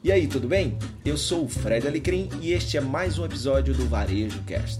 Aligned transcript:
E 0.00 0.12
aí, 0.12 0.28
tudo 0.28 0.46
bem? 0.46 0.78
Eu 1.04 1.16
sou 1.16 1.42
o 1.42 1.48
Fred 1.48 1.84
Alecrim 1.84 2.30
e 2.40 2.52
este 2.52 2.76
é 2.76 2.80
mais 2.80 3.18
um 3.18 3.24
episódio 3.24 3.74
do 3.74 3.84
Varejo 3.88 4.40
Cast. 4.44 4.78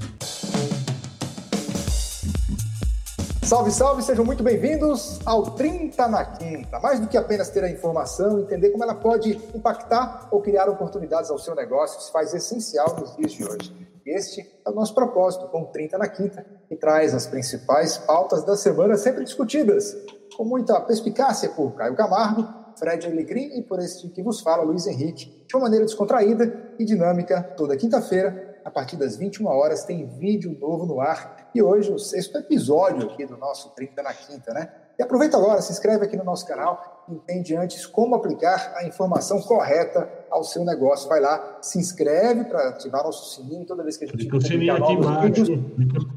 Salve, 3.43 3.73
salve, 3.73 4.03
sejam 4.05 4.25
muito 4.25 4.45
bem-vindos 4.45 5.19
ao 5.27 5.43
30 5.57 6.07
na 6.07 6.25
Quinta. 6.25 6.79
Mais 6.79 7.01
do 7.01 7.09
que 7.09 7.17
apenas 7.17 7.51
ter 7.51 7.65
a 7.65 7.71
informação, 7.71 8.39
entender 8.39 8.71
como 8.71 8.85
ela 8.85 8.95
pode 8.95 9.33
impactar 9.53 10.29
ou 10.31 10.41
criar 10.41 10.69
oportunidades 10.69 11.33
ao 11.33 11.39
seu 11.39 11.57
negócio 11.57 12.01
se 12.01 12.13
faz 12.13 12.33
essencial 12.33 12.95
nos 13.01 13.17
dias 13.17 13.33
de 13.33 13.45
hoje. 13.45 13.89
Este 14.07 14.49
é 14.65 14.71
o 14.71 14.73
nosso 14.73 14.95
propósito 14.95 15.49
com 15.49 15.65
30 15.65 15.99
na 15.99 16.07
Quinta, 16.07 16.47
que 16.69 16.77
traz 16.77 17.13
as 17.13 17.27
principais 17.27 17.99
pautas 17.99 18.45
da 18.45 18.57
semana 18.57 18.97
sempre 18.97 19.25
discutidas, 19.25 19.97
com 20.37 20.45
muita 20.45 20.81
perspicácia 20.81 21.49
por 21.49 21.73
Caio 21.75 21.97
Camargo 21.97 22.58
Fred 22.79 23.07
Alecrim 23.07 23.59
e 23.59 23.63
por 23.63 23.81
este 23.81 24.09
que 24.09 24.23
vos 24.23 24.41
fala, 24.41 24.63
Luiz 24.63 24.87
Henrique, 24.87 25.45
de 25.47 25.55
uma 25.57 25.65
maneira 25.65 25.85
descontraída 25.85 26.75
e 26.79 26.85
dinâmica, 26.85 27.43
toda 27.57 27.77
quinta-feira, 27.77 28.61
a 28.65 28.71
partir 28.71 28.97
das 28.97 29.17
21 29.17 29.47
horas, 29.47 29.85
tem 29.85 30.07
vídeo 30.07 30.57
novo 30.61 30.87
no 30.87 31.01
ar. 31.01 31.51
E 31.55 31.63
hoje 31.63 31.91
o 31.91 31.99
sexto 31.99 32.37
episódio 32.39 33.11
aqui 33.11 33.25
do 33.25 33.37
nosso 33.37 33.71
30 33.71 34.03
na 34.03 34.13
Quinta, 34.13 34.53
né? 34.53 34.71
E 34.99 35.03
aproveita 35.03 35.37
agora, 35.37 35.63
se 35.63 35.71
inscreve 35.71 36.07
aqui 36.07 36.17
no 36.17 36.25
nosso 36.25 36.45
canal, 36.45 37.05
entende 37.09 37.55
antes 37.55 37.87
como 37.87 38.17
aplicar 38.17 38.73
a 38.75 38.85
informação 38.85 39.41
correta 39.41 40.11
ao 40.29 40.43
seu 40.43 40.65
negócio. 40.65 41.09
Vai 41.09 41.21
lá, 41.21 41.59
se 41.63 41.79
inscreve 41.79 42.47
para 42.47 42.71
ativar 42.71 43.05
nosso 43.05 43.37
sininho 43.37 43.65
toda 43.65 43.85
vez 43.85 43.97
que 43.97 44.07
a 44.07 44.09
gente 44.09 44.27
tiver 44.27 44.77
novos 44.77 45.23
vídeos. 45.23 45.49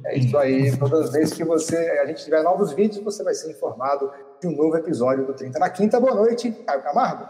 É 0.03 0.17
isso 0.17 0.36
aí, 0.36 0.75
todas 0.75 1.02
as 1.02 1.12
vezes 1.12 1.36
que 1.36 1.44
você, 1.44 1.77
a 1.77 2.08
gente 2.08 2.23
tiver 2.23 2.41
novos 2.41 2.73
vídeos, 2.73 3.03
você 3.03 3.23
vai 3.23 3.36
ser 3.36 3.52
informado 3.52 4.12
de 4.41 4.48
um 4.48 4.55
novo 4.55 4.75
episódio 4.75 5.27
do 5.27 5.34
30 5.36 5.59
na 5.59 5.70
Quinta. 5.70 6.00
Boa 6.00 6.16
noite, 6.16 6.52
Caio 6.52 6.81
Camargo. 6.81 7.27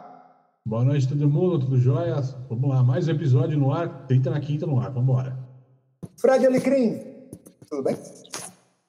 Boa 0.65 0.85
noite, 0.85 1.09
todo 1.09 1.29
mundo, 1.29 1.59
tudo 1.59 1.77
jóia? 1.77 2.15
Vamos 2.47 2.69
lá, 2.69 2.81
mais 2.81 3.09
um 3.09 3.11
episódio 3.11 3.59
no 3.59 3.73
ar, 3.73 4.07
30 4.07 4.29
na 4.29 4.39
Quinta 4.39 4.65
no 4.65 4.79
ar, 4.79 4.89
vamos 4.89 5.03
embora. 5.03 5.37
Fred 6.17 6.45
Alecrim, 6.45 7.27
tudo 7.69 7.83
bem? 7.83 7.97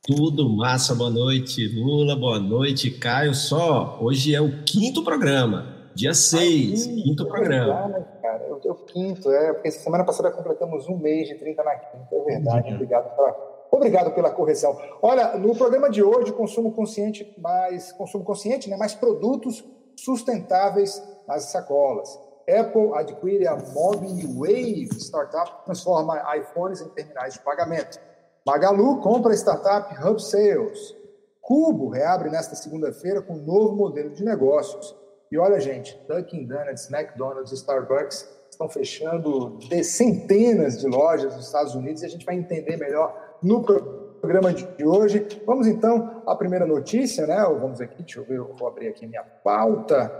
Tudo 0.05 0.49
massa, 0.49 0.97
boa 0.97 1.11
noite, 1.11 1.69
Lula, 1.69 2.17
boa 2.17 2.41
noite, 2.41 2.91
Caio. 2.91 3.33
Só, 3.37 4.01
hoje 4.01 4.35
é 4.35 4.41
o 4.41 4.65
quinto 4.65 5.05
programa, 5.05 5.65
dia 5.95 6.13
6, 6.13 6.89
ah, 6.89 6.91
quinto 7.05 7.25
programa. 7.25 7.87
Verdade, 7.87 8.07
cara, 8.21 8.43
é 8.49 8.69
o 8.69 8.75
quinto, 8.75 9.31
é, 9.31 9.53
porque 9.53 9.71
semana 9.71 10.03
passada 10.03 10.33
completamos 10.33 10.89
um 10.89 10.99
mês 10.99 11.29
de 11.29 11.37
30 11.37 11.63
na 11.63 11.77
quinta, 11.77 12.17
é 12.17 12.25
verdade. 12.25 12.75
Obrigado 12.75 13.15
pela, 13.15 13.69
obrigado 13.71 14.13
pela 14.13 14.31
correção. 14.33 14.77
Olha, 15.01 15.39
no 15.39 15.55
programa 15.55 15.89
de 15.89 16.03
hoje, 16.03 16.33
consumo 16.33 16.73
consciente, 16.73 17.33
mais 17.39 17.93
consumo 17.93 18.25
consciente, 18.25 18.69
né, 18.69 18.77
mais 18.77 18.97
produtos 18.97 19.65
sustentáveis 19.95 21.01
nas 21.29 21.45
sacolas. 21.45 22.19
Apple 22.49 22.93
adquire 22.95 23.47
a 23.47 23.55
Wave 23.55 24.89
startup 24.99 25.59
que 25.59 25.65
transforma 25.67 26.21
iPhones 26.39 26.81
em 26.81 26.89
terminais 26.89 27.35
de 27.35 27.39
pagamento. 27.39 28.01
Magalu 28.45 29.01
compra 29.01 29.33
a 29.33 29.37
startup 29.37 29.95
Hub 30.05 30.21
Sales. 30.21 30.97
Cubo 31.41 31.89
reabre 31.89 32.29
nesta 32.29 32.57
segunda-feira 32.57 33.23
com 33.23 33.35
um 33.35 33.43
novo 33.43 33.77
modelo 33.77 34.11
de 34.11 34.25
negócios. 34.25 34.97
E 35.31 35.39
olha, 35.39 35.61
gente, 35.61 35.97
Dunkin' 36.09 36.47
Donuts, 36.47 36.91
McDonald's, 36.91 37.53
Starbucks 37.53 38.29
estão 38.51 38.69
fechando 38.69 39.59
de 39.59 39.85
centenas 39.85 40.81
de 40.81 40.89
lojas 40.89 41.37
nos 41.37 41.47
Estados 41.47 41.75
Unidos 41.75 42.03
e 42.03 42.07
a 42.07 42.09
gente 42.09 42.27
vai 42.27 42.35
entender 42.35 42.77
melhor 42.77 43.39
no 43.41 43.63
programa 43.63 44.53
de 44.53 44.85
hoje. 44.85 45.25
Vamos 45.47 45.69
então 45.69 46.23
à 46.27 46.35
primeira 46.35 46.67
notícia, 46.67 47.27
né? 47.27 47.43
Vamos 47.45 47.81
aqui, 47.81 48.03
deixa 48.03 48.19
eu 48.19 48.25
ver, 48.25 48.39
eu 48.39 48.55
vou 48.55 48.67
abrir 48.67 48.89
aqui 48.89 49.07
minha 49.07 49.23
pauta. 49.23 50.13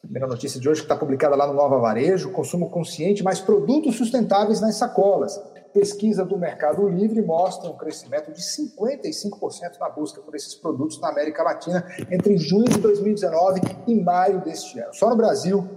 Primeira 0.00 0.28
notícia 0.28 0.60
de 0.60 0.68
hoje 0.68 0.82
que 0.82 0.84
está 0.84 0.96
publicada 0.96 1.34
lá 1.34 1.48
no 1.48 1.52
Nova 1.52 1.78
Varejo: 1.78 2.30
consumo 2.30 2.70
consciente, 2.70 3.24
mais 3.24 3.40
produtos 3.40 3.96
sustentáveis 3.96 4.60
nas 4.60 4.76
sacolas. 4.76 5.40
Pesquisa 5.76 6.24
do 6.24 6.38
Mercado 6.38 6.88
Livre 6.88 7.20
mostra 7.20 7.68
um 7.68 7.76
crescimento 7.76 8.32
de 8.32 8.40
55% 8.40 9.78
na 9.78 9.90
busca 9.90 10.22
por 10.22 10.34
esses 10.34 10.54
produtos 10.54 10.98
na 10.98 11.10
América 11.10 11.42
Latina 11.42 11.86
entre 12.10 12.38
junho 12.38 12.64
de 12.64 12.78
2019 12.78 13.60
e 13.86 13.94
maio 13.94 14.40
deste 14.42 14.78
ano. 14.80 14.94
Só 14.94 15.10
no 15.10 15.16
Brasil, 15.16 15.68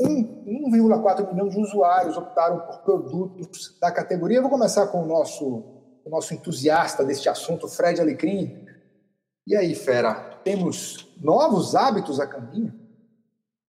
1,4 0.00 1.30
milhão 1.30 1.50
de 1.50 1.60
usuários 1.60 2.16
optaram 2.16 2.60
por 2.60 2.78
produtos 2.78 3.78
da 3.78 3.92
categoria. 3.92 4.38
Eu 4.38 4.42
vou 4.42 4.50
começar 4.50 4.86
com 4.86 5.02
o 5.02 5.06
nosso, 5.06 5.44
o 6.02 6.08
nosso 6.08 6.32
entusiasta 6.32 7.04
deste 7.04 7.28
assunto, 7.28 7.68
Fred 7.68 8.00
Alecrim. 8.00 8.64
E 9.46 9.54
aí, 9.54 9.74
fera, 9.74 10.40
temos 10.42 11.14
novos 11.20 11.74
hábitos 11.74 12.18
a 12.18 12.26
caminho? 12.26 12.81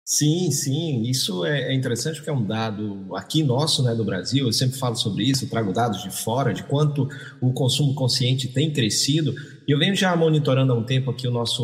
Sim, 0.06 0.52
sim, 0.52 1.03
isso 1.03 1.46
é, 1.46 1.72
é 1.72 1.74
interessante 1.74 2.16
porque 2.16 2.30
é 2.30 2.34
um 2.34 2.46
dado 2.46 3.08
aqui 3.16 3.41
nosso, 3.41 3.81
né, 3.81 3.96
do 3.96 4.03
Brasil. 4.03 4.46
Eu 4.46 4.52
sempre 4.52 4.78
falo 4.78 4.97
sobre 4.97 5.24
isso, 5.24 5.50
trago 5.50 5.72
dados 5.72 6.03
de 6.03 6.12
fora 6.12 6.53
de 6.53 6.62
quanto 6.64 7.08
o 7.40 7.53
consumo 7.53 7.96
consciente 7.96 8.50
tem 8.50 8.69
crescido. 8.72 9.34
E 9.66 9.72
eu 9.72 9.80
venho 9.80 9.96
já 9.96 10.14
monitorando 10.14 10.74
há 10.74 10.75
um 10.75 10.84
tempo 10.84 11.09
aqui 11.09 11.25
o 11.25 11.31
nosso, 11.31 11.64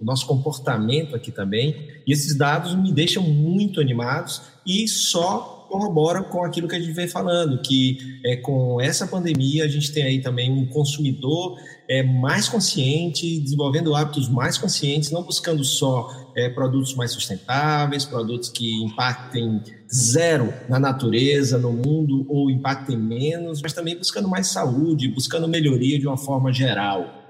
o 0.00 0.04
nosso 0.04 0.24
comportamento 0.24 1.16
aqui 1.16 1.32
também. 1.32 1.88
E 2.06 2.12
esses 2.12 2.36
dados 2.36 2.76
me 2.76 2.92
deixam 2.92 3.24
muito 3.24 3.80
animados 3.80 4.40
e 4.64 4.86
só 4.86 5.60
corroboram 5.68 6.24
com 6.24 6.44
aquilo 6.44 6.66
que 6.66 6.74
a 6.74 6.80
gente 6.80 6.92
vem 6.92 7.06
falando, 7.06 7.62
que 7.62 8.20
é, 8.24 8.36
com 8.36 8.80
essa 8.80 9.06
pandemia 9.06 9.64
a 9.64 9.68
gente 9.68 9.92
tem 9.92 10.02
aí 10.02 10.20
também 10.20 10.50
um 10.50 10.66
consumidor 10.66 11.56
é, 11.88 12.02
mais 12.02 12.48
consciente, 12.48 13.38
desenvolvendo 13.38 13.94
hábitos 13.94 14.28
mais 14.28 14.58
conscientes, 14.58 15.12
não 15.12 15.22
buscando 15.22 15.64
só 15.64 16.19
é, 16.36 16.48
produtos 16.48 16.94
mais 16.94 17.10
sustentáveis, 17.12 18.04
produtos 18.04 18.48
que 18.48 18.84
impactem 18.84 19.62
zero 19.92 20.52
na 20.68 20.78
natureza, 20.78 21.58
no 21.58 21.72
mundo, 21.72 22.24
ou 22.28 22.50
impactem 22.50 22.96
menos, 22.96 23.60
mas 23.62 23.72
também 23.72 23.96
buscando 23.96 24.28
mais 24.28 24.48
saúde, 24.48 25.08
buscando 25.08 25.48
melhoria 25.48 25.98
de 25.98 26.06
uma 26.06 26.16
forma 26.16 26.52
geral. 26.52 27.20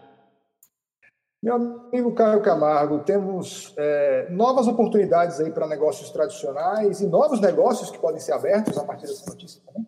Meu 1.42 1.54
amigo 1.54 2.12
Caio 2.12 2.42
Camargo, 2.42 2.98
temos 2.98 3.72
é, 3.78 4.28
novas 4.30 4.66
oportunidades 4.66 5.40
aí 5.40 5.50
para 5.50 5.66
negócios 5.66 6.10
tradicionais 6.10 7.00
e 7.00 7.06
novos 7.06 7.40
negócios 7.40 7.90
que 7.90 7.98
podem 7.98 8.20
ser 8.20 8.32
abertos 8.32 8.76
a 8.76 8.84
partir 8.84 9.06
dessa 9.06 9.30
notícia 9.30 9.62
também? 9.64 9.86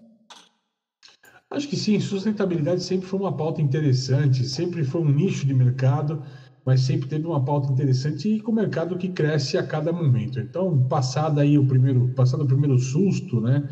Acho 1.51 1.69
que 1.69 1.77
sim, 1.77 2.01
sustentabilidade 2.01 2.83
sempre 2.83 3.07
foi 3.07 3.21
uma 3.21 3.37
pauta 3.37 3.61
interessante, 3.61 4.47
sempre 4.47 4.83
foi 4.83 5.03
um 5.03 5.11
nicho 5.11 5.45
de 5.47 5.53
mercado, 5.53 6.23
mas 6.65 6.83
sempre 6.83 7.09
teve 7.09 7.27
uma 7.27 7.45
pauta 7.45 7.71
interessante 7.73 8.29
e 8.29 8.41
com 8.41 8.53
o 8.53 8.55
mercado 8.55 8.97
que 8.97 9.09
cresce 9.11 9.59
a 9.59 9.67
cada 9.67 9.93
momento. 9.93 10.39
Então, 10.41 10.83
passado 10.89 11.41
aí 11.41 11.59
o 11.59 11.67
primeiro, 11.67 12.09
passado 12.11 12.43
o 12.45 12.47
primeiro 12.47 12.79
susto, 12.79 13.41
né, 13.41 13.63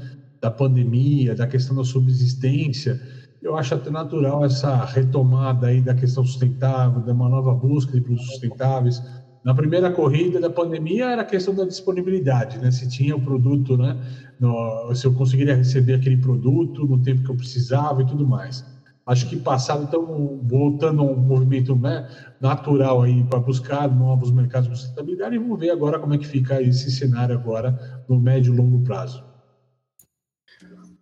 da 0.43 0.51
pandemia, 0.51 1.35
da 1.35 1.47
questão 1.47 1.77
da 1.77 1.85
subsistência, 1.85 3.01
eu 3.43 3.57
acho 3.57 3.75
até 3.75 3.91
natural 3.91 4.45
essa 4.45 4.85
retomada 4.85 5.69
aí 5.69 5.81
da 5.81 5.95
questão 5.95 6.25
sustentável, 6.25 7.03
de 7.03 7.11
uma 7.11 7.29
nova 7.29 7.55
busca 7.55 7.93
de 7.93 8.01
produtos 8.01 8.27
sustentáveis. 8.29 9.01
Na 9.43 9.55
primeira 9.55 9.91
corrida 9.91 10.39
da 10.39 10.51
pandemia 10.51 11.07
era 11.11 11.23
a 11.23 11.25
questão 11.25 11.55
da 11.55 11.65
disponibilidade, 11.65 12.59
né? 12.59 12.71
Se 12.71 12.87
tinha 12.87 13.17
o 13.17 13.23
produto, 13.23 13.77
né? 13.77 13.99
No, 14.39 14.95
se 14.95 15.07
eu 15.07 15.15
conseguiria 15.15 15.55
receber 15.55 15.95
aquele 15.95 16.19
produto 16.19 16.87
no 16.87 17.01
tempo 17.01 17.23
que 17.23 17.31
eu 17.31 17.37
precisava 17.37 18.03
e 18.03 18.07
tudo 18.07 18.27
mais. 18.27 18.63
Acho 19.11 19.29
que 19.29 19.37
passado 19.37 19.87
estamos 19.87 20.41
voltando 20.49 21.03
a 21.03 21.05
um 21.05 21.17
movimento 21.17 21.75
né, 21.75 22.09
natural 22.41 23.03
aí 23.03 23.25
para 23.25 23.41
buscar 23.41 23.93
novos 23.93 24.31
mercados 24.31 24.69
de 24.69 24.77
sustentabilidade 24.77 25.35
e 25.35 25.39
vamos 25.41 25.59
ver 25.59 25.71
agora 25.71 25.99
como 25.99 26.15
é 26.15 26.19
que 26.19 26.29
fica 26.29 26.63
esse 26.63 26.93
cenário 26.93 27.35
agora 27.37 28.05
no 28.09 28.21
médio 28.21 28.55
e 28.55 28.57
longo 28.57 28.85
prazo. 28.85 29.25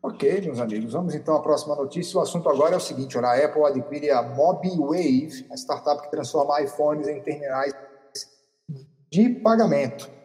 Ok, 0.02 0.40
meus 0.40 0.58
amigos, 0.58 0.94
vamos 0.94 1.14
então 1.14 1.36
à 1.36 1.42
próxima 1.42 1.76
notícia. 1.76 2.18
O 2.18 2.22
assunto 2.22 2.48
agora 2.48 2.72
é 2.72 2.78
o 2.78 2.80
seguinte: 2.80 3.18
a 3.18 3.44
Apple 3.44 3.64
adquire 3.64 4.10
a 4.10 4.22
MobiWave, 4.22 5.46
a 5.50 5.54
startup 5.54 6.00
que 6.00 6.10
transforma 6.10 6.62
iPhones 6.62 7.06
em 7.08 7.20
terminais 7.20 7.74
de 9.12 9.28
pagamento. 9.28 10.17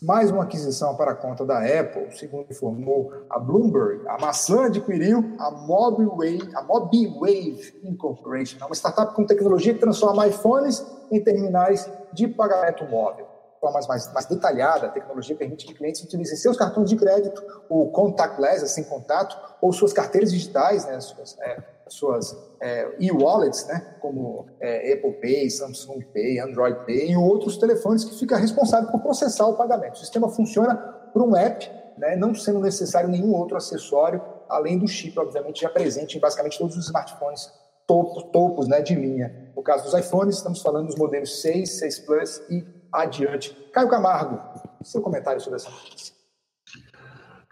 Mais 0.00 0.30
uma 0.30 0.44
aquisição 0.44 0.94
para 0.94 1.10
a 1.10 1.14
conta 1.14 1.44
da 1.44 1.58
Apple, 1.58 2.16
segundo 2.16 2.46
informou 2.48 3.12
a 3.28 3.38
Bloomberg. 3.38 4.06
A 4.06 4.16
maçã 4.16 4.66
adquiriu 4.66 5.32
a 5.38 5.50
MobiWave, 5.50 6.50
a 6.54 6.62
MobiWave 6.62 7.80
Incorporation, 7.82 8.58
uma 8.64 8.74
startup 8.74 9.12
com 9.14 9.24
tecnologia 9.24 9.74
que 9.74 9.80
transforma 9.80 10.28
iPhones 10.28 10.86
em 11.10 11.20
terminais 11.20 11.90
de 12.12 12.28
pagamento 12.28 12.84
móvel 12.84 13.27
forma 13.60 13.80
mais, 13.88 14.12
mais 14.12 14.26
detalhada, 14.26 14.86
a 14.86 14.90
tecnologia 14.90 15.36
permite 15.36 15.66
que 15.66 15.74
clientes 15.74 16.02
utilizem 16.02 16.36
seus 16.36 16.56
cartões 16.56 16.88
de 16.88 16.96
crédito, 16.96 17.42
o 17.68 17.90
contactless, 17.90 18.66
sem 18.68 18.84
contato, 18.84 19.36
ou 19.60 19.72
suas 19.72 19.92
carteiras 19.92 20.30
digitais, 20.30 20.86
né, 20.86 21.00
suas, 21.00 21.36
é, 21.40 21.62
suas 21.88 22.36
é, 22.60 22.94
e-wallets, 22.98 23.66
né, 23.66 23.96
como 24.00 24.46
é, 24.60 24.92
Apple 24.92 25.12
Pay, 25.20 25.50
Samsung 25.50 26.04
Pay, 26.12 26.40
Android 26.40 26.84
Pay 26.86 27.12
e 27.12 27.16
outros 27.16 27.56
telefones 27.56 28.04
que 28.04 28.18
fica 28.18 28.36
responsável 28.36 28.90
por 28.90 29.00
processar 29.00 29.46
o 29.46 29.54
pagamento. 29.54 29.94
O 29.94 29.98
sistema 29.98 30.28
funciona 30.28 30.76
por 31.12 31.22
um 31.22 31.36
app, 31.36 31.70
né, 31.96 32.16
não 32.16 32.34
sendo 32.34 32.60
necessário 32.60 33.08
nenhum 33.08 33.34
outro 33.34 33.56
acessório, 33.56 34.22
além 34.48 34.78
do 34.78 34.86
chip, 34.86 35.18
obviamente, 35.18 35.62
já 35.62 35.68
presente 35.68 36.16
em 36.16 36.20
basicamente 36.20 36.58
todos 36.58 36.76
os 36.76 36.86
smartphones 36.86 37.50
topos, 37.88 38.22
topos 38.24 38.68
né, 38.68 38.82
de 38.82 38.94
linha. 38.94 39.50
No 39.56 39.62
caso 39.62 39.84
dos 39.84 39.94
iPhones, 39.94 40.36
estamos 40.36 40.60
falando 40.60 40.86
dos 40.86 40.96
modelos 40.96 41.40
6, 41.40 41.78
6 41.78 41.98
Plus 42.00 42.42
e 42.50 42.62
adiante. 42.92 43.56
Caio 43.72 43.88
Camargo, 43.88 44.40
seu 44.82 45.00
comentário 45.00 45.40
sobre 45.40 45.56
essa 45.56 45.70
notícia. 45.70 46.18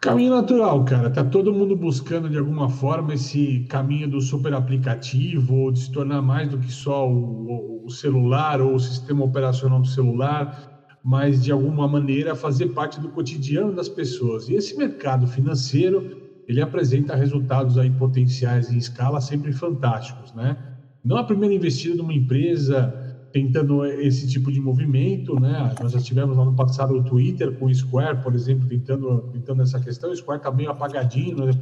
Caminho 0.01 0.31
natural, 0.31 0.85
cara. 0.85 1.11
Tá 1.11 1.25
todo 1.25 1.53
mundo 1.53 1.75
buscando 1.75 2.29
de 2.29 2.39
alguma 2.39 2.69
forma 2.69 3.15
esse 3.15 3.67
caminho 3.69 4.09
do 4.09 4.21
super 4.21 4.55
aplicativo 4.55 5.55
ou 5.55 5.73
de 5.73 5.81
se 5.81 5.91
tornar 5.91 6.23
mais 6.23 6.49
do 6.49 6.59
que 6.59 6.71
só 6.71 7.09
o, 7.09 7.85
o 7.85 7.91
celular 7.91 8.61
ou 8.61 8.75
o 8.75 8.79
sistema 8.79 9.25
operacional 9.25 9.81
do 9.81 9.89
celular, 9.89 10.99
mas 11.03 11.43
de 11.43 11.51
alguma 11.51 11.89
maneira 11.89 12.35
fazer 12.35 12.69
parte 12.69 13.01
do 13.01 13.09
cotidiano 13.09 13.73
das 13.73 13.89
pessoas. 13.89 14.49
E 14.49 14.55
esse 14.55 14.77
mercado 14.77 15.27
financeiro, 15.27 16.21
ele 16.47 16.61
apresenta 16.61 17.17
resultados 17.17 17.79
aí 17.79 17.91
potenciais 17.91 18.71
em 18.71 18.77
escala 18.77 19.21
sempre 19.21 19.53
fantásticos, 19.53 20.33
né? 20.35 20.57
Não 21.03 21.17
a 21.17 21.25
primeira 21.25 21.55
investida 21.55 21.95
de 21.95 22.01
uma 22.01 22.13
empresa 22.13 23.06
tentando 23.37 23.85
esse 23.85 24.27
tipo 24.27 24.51
de 24.51 24.59
movimento, 24.59 25.39
né? 25.39 25.75
Nós 25.79 25.93
já 25.93 26.01
tivemos 26.01 26.35
lá 26.35 26.43
no 26.43 26.57
passado 26.57 26.95
o 26.95 27.05
Twitter 27.05 27.53
com 27.59 27.67
o 27.67 27.75
Square, 27.75 28.23
por 28.23 28.35
exemplo, 28.35 28.67
tentando, 28.67 29.29
tentando 29.31 29.61
essa 29.61 29.79
questão. 29.79 30.11
O 30.11 30.17
Square 30.17 30.39
está 30.39 30.51
meio 30.51 30.71
apagadinho, 30.71 31.45
né? 31.45 31.53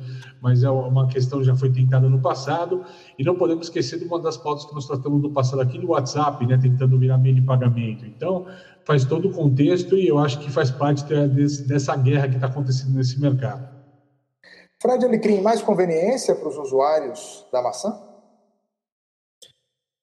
mas 0.41 0.63
é 0.63 0.71
uma 0.71 1.09
questão 1.09 1.41
que 1.41 1.47
já 1.47 1.57
foi 1.57 1.73
tentada 1.73 2.09
no 2.09 2.21
passado. 2.21 2.85
E 3.19 3.25
não 3.25 3.35
podemos 3.35 3.67
esquecer 3.67 3.99
de 3.99 4.05
uma 4.05 4.21
das 4.21 4.37
pautas 4.37 4.65
que 4.65 4.73
nós 4.73 4.87
tratamos 4.87 5.21
no 5.21 5.33
passado 5.33 5.63
aqui, 5.63 5.77
do 5.77 5.89
WhatsApp, 5.89 6.47
né? 6.47 6.57
Tentando 6.57 6.97
virar 6.97 7.19
meio 7.19 7.35
de 7.35 7.43
pagamento. 7.43 8.07
Então, 8.07 8.47
faz 8.85 9.05
todo 9.05 9.27
o 9.27 9.33
contexto 9.33 9.97
e 9.97 10.07
eu 10.07 10.19
acho 10.19 10.39
que 10.39 10.53
faz 10.53 10.71
parte 10.71 11.03
desse, 11.03 11.67
dessa 11.67 11.97
guerra 11.97 12.29
que 12.29 12.37
está 12.37 12.47
acontecendo 12.47 12.95
nesse 12.95 13.21
mercado. 13.21 13.69
Fred 14.81 15.05
Alecrim, 15.05 15.41
mais 15.41 15.61
conveniência 15.61 16.37
para 16.37 16.49
os 16.49 16.57
usuários 16.57 17.45
da 17.53 17.61
maçã? 17.61 17.99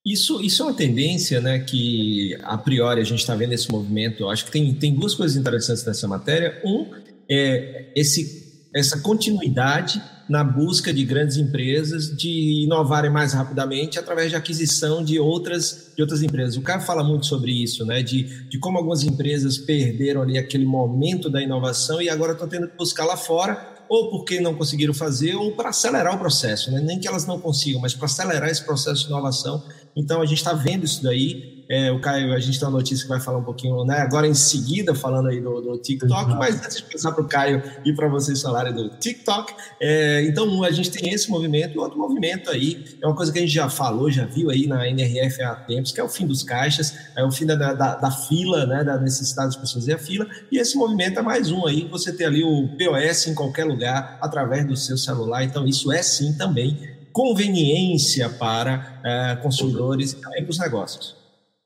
Isso, 0.05 0.41
isso 0.41 0.63
é 0.63 0.65
uma 0.65 0.73
tendência 0.73 1.39
né, 1.39 1.59
que, 1.59 2.35
a 2.43 2.57
priori, 2.57 3.01
a 3.01 3.03
gente 3.03 3.19
está 3.19 3.35
vendo 3.35 3.53
esse 3.53 3.71
movimento. 3.71 4.23
Eu 4.23 4.29
acho 4.31 4.45
que 4.45 4.51
tem, 4.51 4.73
tem 4.73 4.95
duas 4.95 5.13
coisas 5.13 5.37
interessantes 5.37 5.85
nessa 5.85 6.07
matéria. 6.07 6.59
Um 6.65 6.87
é 7.29 7.91
esse, 7.95 8.67
essa 8.73 8.99
continuidade 8.99 10.01
na 10.27 10.43
busca 10.43 10.91
de 10.91 11.03
grandes 11.03 11.37
empresas 11.37 12.15
de 12.15 12.63
inovarem 12.63 13.11
mais 13.11 13.33
rapidamente 13.33 13.99
através 13.99 14.29
de 14.29 14.35
aquisição 14.35 15.03
de 15.03 15.19
outras, 15.19 15.91
de 15.95 16.01
outras 16.01 16.23
empresas. 16.23 16.55
O 16.55 16.61
Caio 16.61 16.81
fala 16.81 17.03
muito 17.03 17.27
sobre 17.27 17.51
isso, 17.51 17.85
né, 17.85 18.01
de, 18.01 18.47
de 18.49 18.57
como 18.57 18.77
algumas 18.77 19.03
empresas 19.03 19.57
perderam 19.57 20.21
ali 20.21 20.37
aquele 20.37 20.65
momento 20.65 21.29
da 21.29 21.41
inovação 21.43 22.01
e 22.01 22.09
agora 22.09 22.31
estão 22.31 22.47
tendo 22.47 22.69
que 22.69 22.77
buscar 22.77 23.05
lá 23.05 23.17
fora 23.17 23.71
ou 23.91 24.09
porque 24.09 24.39
não 24.39 24.55
conseguiram 24.55 24.93
fazer, 24.93 25.35
ou 25.35 25.51
para 25.51 25.67
acelerar 25.67 26.15
o 26.15 26.17
processo, 26.17 26.71
né? 26.71 26.79
nem 26.79 26.97
que 26.97 27.09
elas 27.09 27.25
não 27.25 27.37
consigam, 27.37 27.81
mas 27.81 27.93
para 27.93 28.05
acelerar 28.05 28.49
esse 28.49 28.63
processo 28.63 29.01
de 29.01 29.07
inovação. 29.07 29.61
Então, 29.95 30.21
a 30.21 30.25
gente 30.25 30.37
está 30.37 30.53
vendo 30.53 30.85
isso 30.85 31.03
daí. 31.03 31.61
É, 31.71 31.89
o 31.89 32.01
Caio, 32.01 32.33
a 32.33 32.39
gente 32.39 32.59
tem 32.59 32.67
uma 32.67 32.77
notícia 32.77 33.03
que 33.05 33.07
vai 33.07 33.21
falar 33.21 33.37
um 33.37 33.45
pouquinho, 33.45 33.85
né? 33.85 33.99
Agora 33.99 34.27
em 34.27 34.33
seguida, 34.33 34.93
falando 34.93 35.29
aí 35.29 35.39
do, 35.39 35.61
do 35.61 35.77
TikTok, 35.77 36.11
Exato. 36.11 36.35
mas 36.35 36.61
antes 36.61 36.77
de 36.77 36.83
passar 36.83 37.13
para 37.13 37.23
o 37.23 37.27
Caio 37.29 37.63
e 37.85 37.93
para 37.93 38.09
vocês 38.09 38.41
falarem 38.41 38.73
do 38.73 38.89
TikTok, 38.89 39.53
é, 39.79 40.25
então 40.25 40.65
a 40.65 40.71
gente 40.71 40.91
tem 40.91 41.13
esse 41.13 41.31
movimento 41.31 41.75
e 41.75 41.79
outro 41.79 41.97
movimento 41.97 42.51
aí, 42.51 42.83
é 43.01 43.07
uma 43.07 43.15
coisa 43.15 43.31
que 43.31 43.37
a 43.37 43.41
gente 43.41 43.53
já 43.53 43.69
falou, 43.69 44.11
já 44.11 44.25
viu 44.25 44.49
aí 44.49 44.67
na 44.67 44.85
NRF 44.85 45.41
há 45.43 45.55
tempos, 45.55 45.93
que 45.93 46.01
é 46.01 46.03
o 46.03 46.09
fim 46.09 46.27
dos 46.27 46.43
caixas, 46.43 46.93
é 47.15 47.23
o 47.23 47.31
fim 47.31 47.45
da, 47.45 47.55
da, 47.55 47.95
da 47.95 48.11
fila, 48.11 48.65
né? 48.65 48.83
Da 48.83 48.97
necessidade 48.97 49.51
das 49.51 49.55
pessoas 49.55 49.85
fazer 49.85 49.93
a 49.93 49.97
fila, 49.97 50.27
e 50.51 50.57
esse 50.57 50.75
movimento 50.75 51.19
é 51.19 51.21
mais 51.21 51.51
um 51.51 51.65
aí, 51.65 51.87
você 51.89 52.11
ter 52.11 52.25
ali 52.25 52.43
o 52.43 52.67
POS 52.67 53.27
em 53.27 53.33
qualquer 53.33 53.63
lugar, 53.63 54.17
através 54.21 54.67
do 54.67 54.75
seu 54.75 54.97
celular, 54.97 55.45
então 55.45 55.65
isso 55.65 55.89
é 55.89 56.03
sim 56.03 56.33
também 56.33 56.90
conveniência 57.11 58.29
para 58.29 59.01
é, 59.03 59.35
consumidores 59.37 60.13
e 60.13 60.21
também 60.21 60.43
para 60.43 60.51
os 60.51 60.59
negócios. 60.59 61.17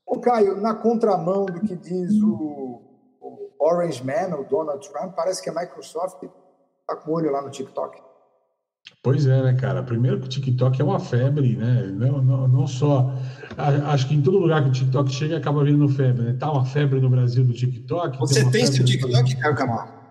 Ô, 0.05 0.19
Caio, 0.19 0.61
na 0.61 0.73
contramão 0.73 1.45
do 1.45 1.61
que 1.61 1.75
diz 1.75 2.13
o, 2.21 2.81
o 3.21 3.51
Orange 3.59 4.03
Man, 4.03 4.35
o 4.37 4.43
Donald 4.43 4.87
Trump, 4.89 5.15
parece 5.15 5.41
que 5.41 5.49
a 5.49 5.53
Microsoft 5.53 6.23
está 6.23 6.95
com 6.95 7.11
o 7.11 7.15
olho 7.15 7.31
lá 7.31 7.41
no 7.41 7.49
TikTok. 7.49 7.99
Pois 9.01 9.25
é, 9.25 9.41
né, 9.41 9.53
cara? 9.53 9.81
Primeiro 9.83 10.19
que 10.19 10.27
o 10.27 10.29
TikTok 10.29 10.79
é 10.79 10.83
uma 10.83 10.99
febre, 10.99 11.55
né? 11.55 11.83
Não, 11.91 12.21
não, 12.21 12.47
não 12.47 12.67
só. 12.67 13.13
Acho 13.87 14.07
que 14.07 14.15
em 14.15 14.21
todo 14.21 14.37
lugar 14.37 14.63
que 14.63 14.69
o 14.69 14.71
TikTok 14.71 15.11
chega 15.11 15.37
acaba 15.37 15.63
vindo 15.63 15.87
febre, 15.89 16.23
né? 16.23 16.37
Tá 16.39 16.51
uma 16.51 16.65
febre 16.65 16.99
no 16.99 17.09
Brasil 17.09 17.43
do 17.43 17.53
TikTok. 17.53 18.17
Você 18.19 18.41
tem, 18.43 18.51
tem 18.51 18.65
seu 18.67 18.85
TikTok, 18.85 19.35
Caio 19.37 19.55
Camargo? 19.55 20.04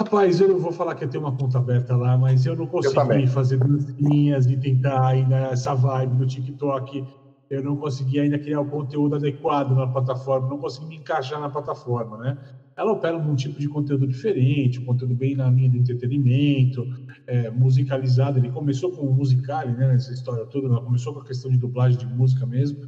Rapaz, 0.00 0.40
eu 0.40 0.48
não 0.48 0.58
vou 0.58 0.72
falar 0.72 0.94
que 0.94 1.04
eu 1.04 1.10
tenho 1.10 1.22
uma 1.22 1.36
conta 1.36 1.58
aberta 1.58 1.94
lá, 1.94 2.16
mas 2.16 2.46
eu 2.46 2.56
não 2.56 2.66
consegui 2.66 3.26
fazer 3.26 3.58
dancinhas 3.58 4.46
e 4.46 4.56
tentar 4.56 5.08
ainda 5.08 5.36
essa 5.48 5.74
vibe 5.74 6.16
no 6.16 6.26
TikTok 6.26 7.06
eu 7.50 7.64
não 7.64 7.76
consegui 7.76 8.20
ainda 8.20 8.38
criar 8.38 8.60
o 8.60 8.70
conteúdo 8.70 9.16
adequado 9.16 9.74
na 9.74 9.86
plataforma, 9.88 10.48
não 10.48 10.56
consegui 10.56 10.86
me 10.86 10.96
encaixar 10.96 11.40
na 11.40 11.50
plataforma, 11.50 12.16
né? 12.16 12.38
Ela 12.76 12.92
opera 12.92 13.18
num 13.18 13.34
tipo 13.34 13.58
de 13.58 13.68
conteúdo 13.68 14.06
diferente, 14.06 14.80
um 14.80 14.84
conteúdo 14.84 15.16
bem 15.16 15.34
na 15.34 15.50
linha 15.50 15.68
do 15.68 15.76
entretenimento, 15.76 16.86
é, 17.26 17.50
musicalizado. 17.50 18.38
Ele 18.38 18.50
começou 18.50 18.92
com 18.92 19.04
o 19.04 19.12
musical, 19.12 19.66
né? 19.66 19.88
Nessa 19.88 20.12
história 20.12 20.46
toda, 20.46 20.68
ela 20.68 20.80
começou 20.80 21.12
com 21.12 21.18
a 21.20 21.24
questão 21.24 21.50
de 21.50 21.58
dublagem 21.58 21.98
de 21.98 22.06
música 22.06 22.46
mesmo, 22.46 22.78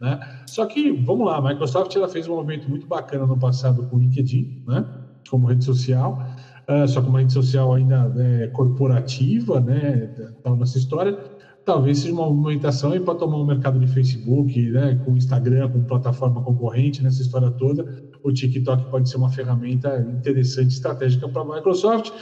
né? 0.00 0.20
Só 0.46 0.64
que, 0.66 0.92
vamos 0.92 1.26
lá, 1.26 1.38
a 1.38 1.42
Microsoft 1.42 1.94
ela 1.96 2.08
fez 2.08 2.28
um 2.28 2.36
movimento 2.36 2.70
muito 2.70 2.86
bacana 2.86 3.26
no 3.26 3.36
passado 3.36 3.84
com 3.88 3.96
o 3.96 3.98
LinkedIn, 3.98 4.62
né? 4.64 4.86
Como 5.28 5.48
rede 5.48 5.64
social, 5.64 6.18
uh, 6.68 6.88
só 6.88 7.00
que 7.00 7.08
uma 7.08 7.20
rede 7.20 7.32
social 7.32 7.74
ainda 7.74 8.12
é, 8.16 8.48
corporativa, 8.48 9.60
né? 9.60 10.10
Então, 10.38 10.56
nessa 10.56 10.78
história 10.78 11.16
talvez 11.64 11.98
seja 11.98 12.12
uma 12.12 12.28
movimentação 12.28 12.98
para 13.04 13.14
tomar 13.14 13.36
o 13.36 13.42
um 13.42 13.46
mercado 13.46 13.78
de 13.78 13.86
Facebook, 13.86 14.70
né, 14.70 15.00
com 15.04 15.16
Instagram, 15.16 15.70
com 15.70 15.84
plataforma 15.84 16.42
concorrente 16.42 17.02
nessa 17.02 17.22
história 17.22 17.50
toda. 17.50 18.02
O 18.22 18.32
TikTok 18.32 18.90
pode 18.90 19.08
ser 19.08 19.16
uma 19.16 19.30
ferramenta 19.30 19.98
interessante, 19.98 20.72
estratégica 20.72 21.28
para 21.28 21.42
a 21.42 21.56
Microsoft, 21.56 22.12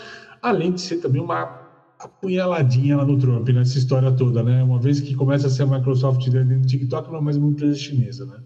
além 0.42 0.72
de 0.72 0.80
ser 0.80 0.98
também 0.98 1.20
uma 1.22 1.58
apunhaladinha 1.98 2.96
lá 2.96 3.04
no 3.04 3.18
Trump 3.18 3.48
nessa 3.50 3.76
história 3.76 4.10
toda, 4.12 4.42
né? 4.42 4.62
Uma 4.62 4.78
vez 4.78 5.00
que 5.00 5.14
começa 5.14 5.46
a 5.46 5.50
ser 5.50 5.64
a 5.64 5.66
Microsoft 5.66 6.26
dentro 6.28 6.60
do 6.60 6.66
TikTok, 6.66 7.10
não 7.10 7.18
é 7.18 7.20
mais 7.20 7.36
uma 7.36 7.50
empresa 7.50 7.76
chinesa, 7.76 8.24
né? 8.24 8.38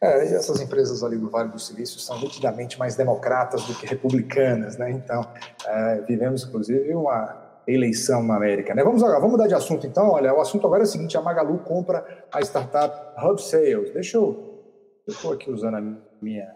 É, 0.00 0.30
e 0.30 0.34
essas 0.34 0.60
empresas 0.60 1.02
ali 1.02 1.16
do 1.16 1.28
Vale 1.28 1.50
do 1.50 1.58
Silício 1.58 1.98
são 1.98 2.20
nitidamente 2.20 2.78
mais 2.78 2.94
democratas 2.94 3.64
do 3.64 3.74
que 3.74 3.84
republicanas, 3.84 4.76
né? 4.76 4.90
Então, 4.92 5.26
é, 5.66 6.00
vivemos 6.02 6.44
inclusive 6.44 6.94
uma 6.94 7.48
eleição 7.66 8.22
na 8.22 8.36
América. 8.36 8.74
Né? 8.74 8.82
Vamos, 8.82 9.02
vamos 9.02 9.30
mudar 9.30 9.46
de 9.46 9.54
assunto 9.54 9.86
então. 9.86 10.10
Olha, 10.10 10.32
o 10.32 10.40
assunto 10.40 10.66
agora 10.66 10.82
é 10.82 10.84
o 10.84 10.86
seguinte: 10.86 11.16
a 11.16 11.20
Magalu 11.20 11.58
compra 11.58 12.04
a 12.32 12.40
startup 12.40 13.22
Hub 13.24 13.42
Sales. 13.42 13.90
Deixa 13.92 14.16
eu. 14.16 14.48
Eu 15.06 15.14
estou 15.14 15.32
aqui 15.32 15.50
usando 15.50 15.76
a 15.76 15.80
minha, 16.20 16.54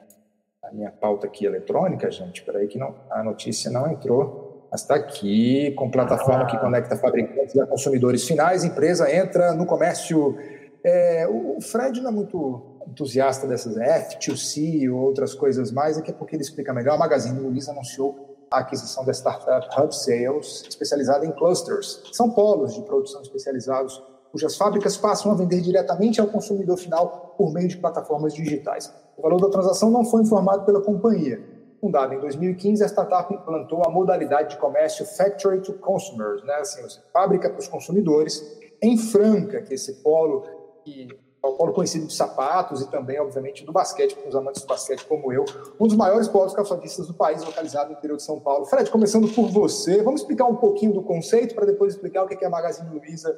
a 0.64 0.72
minha 0.72 0.90
pauta 0.90 1.26
aqui 1.26 1.44
eletrônica, 1.44 2.10
gente. 2.10 2.40
Espera 2.40 2.58
aí 2.58 2.68
que 2.68 2.78
não, 2.78 2.94
a 3.10 3.22
notícia 3.22 3.70
não 3.70 3.90
entrou. 3.90 4.68
Mas 4.70 4.82
está 4.82 4.94
aqui, 4.94 5.72
com 5.72 5.90
plataforma 5.90 6.46
que 6.46 6.56
conecta 6.56 6.96
fabricantes 6.96 7.58
a 7.58 7.66
consumidores 7.66 8.26
finais. 8.26 8.64
Empresa 8.64 9.14
entra 9.14 9.52
no 9.52 9.66
comércio. 9.66 10.38
É, 10.84 11.28
o 11.28 11.60
Fred 11.60 12.00
não 12.00 12.10
é 12.10 12.12
muito 12.12 12.71
entusiasta 12.86 13.46
dessas 13.46 13.76
F2C 13.76 14.92
ou 14.92 15.00
outras 15.00 15.34
coisas 15.34 15.70
mais, 15.70 15.98
aqui 15.98 16.10
é 16.10 16.14
porque 16.14 16.36
ele 16.36 16.42
explica 16.42 16.72
melhor. 16.72 16.94
A 16.94 16.98
Magazine 16.98 17.38
Luiza 17.38 17.72
anunciou 17.72 18.46
a 18.50 18.58
aquisição 18.58 19.04
da 19.04 19.12
startup 19.12 19.68
Hub 19.80 19.94
Sales, 19.94 20.64
especializada 20.68 21.24
em 21.24 21.32
clusters. 21.32 22.02
São 22.12 22.30
polos 22.30 22.74
de 22.74 22.82
produção 22.82 23.22
especializados, 23.22 24.02
cujas 24.30 24.56
fábricas 24.56 24.96
passam 24.96 25.32
a 25.32 25.34
vender 25.34 25.60
diretamente 25.60 26.20
ao 26.20 26.26
consumidor 26.26 26.76
final 26.76 27.34
por 27.36 27.52
meio 27.52 27.68
de 27.68 27.76
plataformas 27.76 28.34
digitais. 28.34 28.92
O 29.16 29.22
valor 29.22 29.40
da 29.40 29.50
transação 29.50 29.90
não 29.90 30.04
foi 30.04 30.22
informado 30.22 30.64
pela 30.64 30.80
companhia. 30.80 31.42
Fundada 31.80 32.14
em 32.14 32.20
2015, 32.20 32.84
a 32.84 32.86
startup 32.86 33.34
implantou 33.34 33.82
a 33.84 33.90
modalidade 33.90 34.50
de 34.50 34.56
comércio 34.58 35.04
Factory 35.04 35.60
to 35.60 35.74
Consumers, 35.74 36.42
né? 36.44 36.54
assim, 36.54 36.80
fábrica 37.12 37.50
para 37.50 37.58
os 37.58 37.68
consumidores, 37.68 38.40
em 38.80 38.96
Franca, 38.96 39.62
que 39.62 39.72
é 39.72 39.74
esse 39.74 39.94
polo 39.94 40.44
que 40.84 41.08
é 41.42 41.46
o 41.46 41.54
polo 41.54 41.72
conhecido 41.72 42.06
de 42.06 42.14
sapatos 42.14 42.80
e 42.82 42.90
também, 42.90 43.18
obviamente, 43.18 43.64
do 43.64 43.72
basquete, 43.72 44.14
para 44.14 44.28
os 44.28 44.36
amantes 44.36 44.62
do 44.62 44.68
basquete 44.68 45.04
como 45.06 45.32
eu, 45.32 45.44
um 45.78 45.86
dos 45.88 45.96
maiores 45.96 46.28
polos 46.28 46.54
calçadistas 46.54 47.08
do 47.08 47.14
país, 47.14 47.42
localizado 47.42 47.90
no 47.90 47.98
interior 47.98 48.16
de 48.16 48.22
São 48.22 48.38
Paulo. 48.38 48.64
Fred, 48.66 48.88
começando 48.90 49.28
por 49.28 49.48
você, 49.48 50.02
vamos 50.02 50.20
explicar 50.20 50.46
um 50.46 50.56
pouquinho 50.56 50.92
do 50.92 51.02
conceito 51.02 51.54
para 51.54 51.66
depois 51.66 51.94
explicar 51.94 52.22
o 52.22 52.28
que 52.28 52.44
a 52.44 52.50
Magazine 52.50 52.88
Luiza 52.90 53.36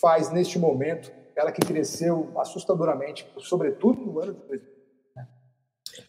faz 0.00 0.32
neste 0.32 0.58
momento, 0.58 1.12
ela 1.36 1.52
que 1.52 1.60
cresceu 1.60 2.30
assustadoramente, 2.38 3.30
sobretudo 3.38 4.00
no 4.00 4.18
ano 4.18 4.32
de 4.32 4.38
2020. 4.48 4.72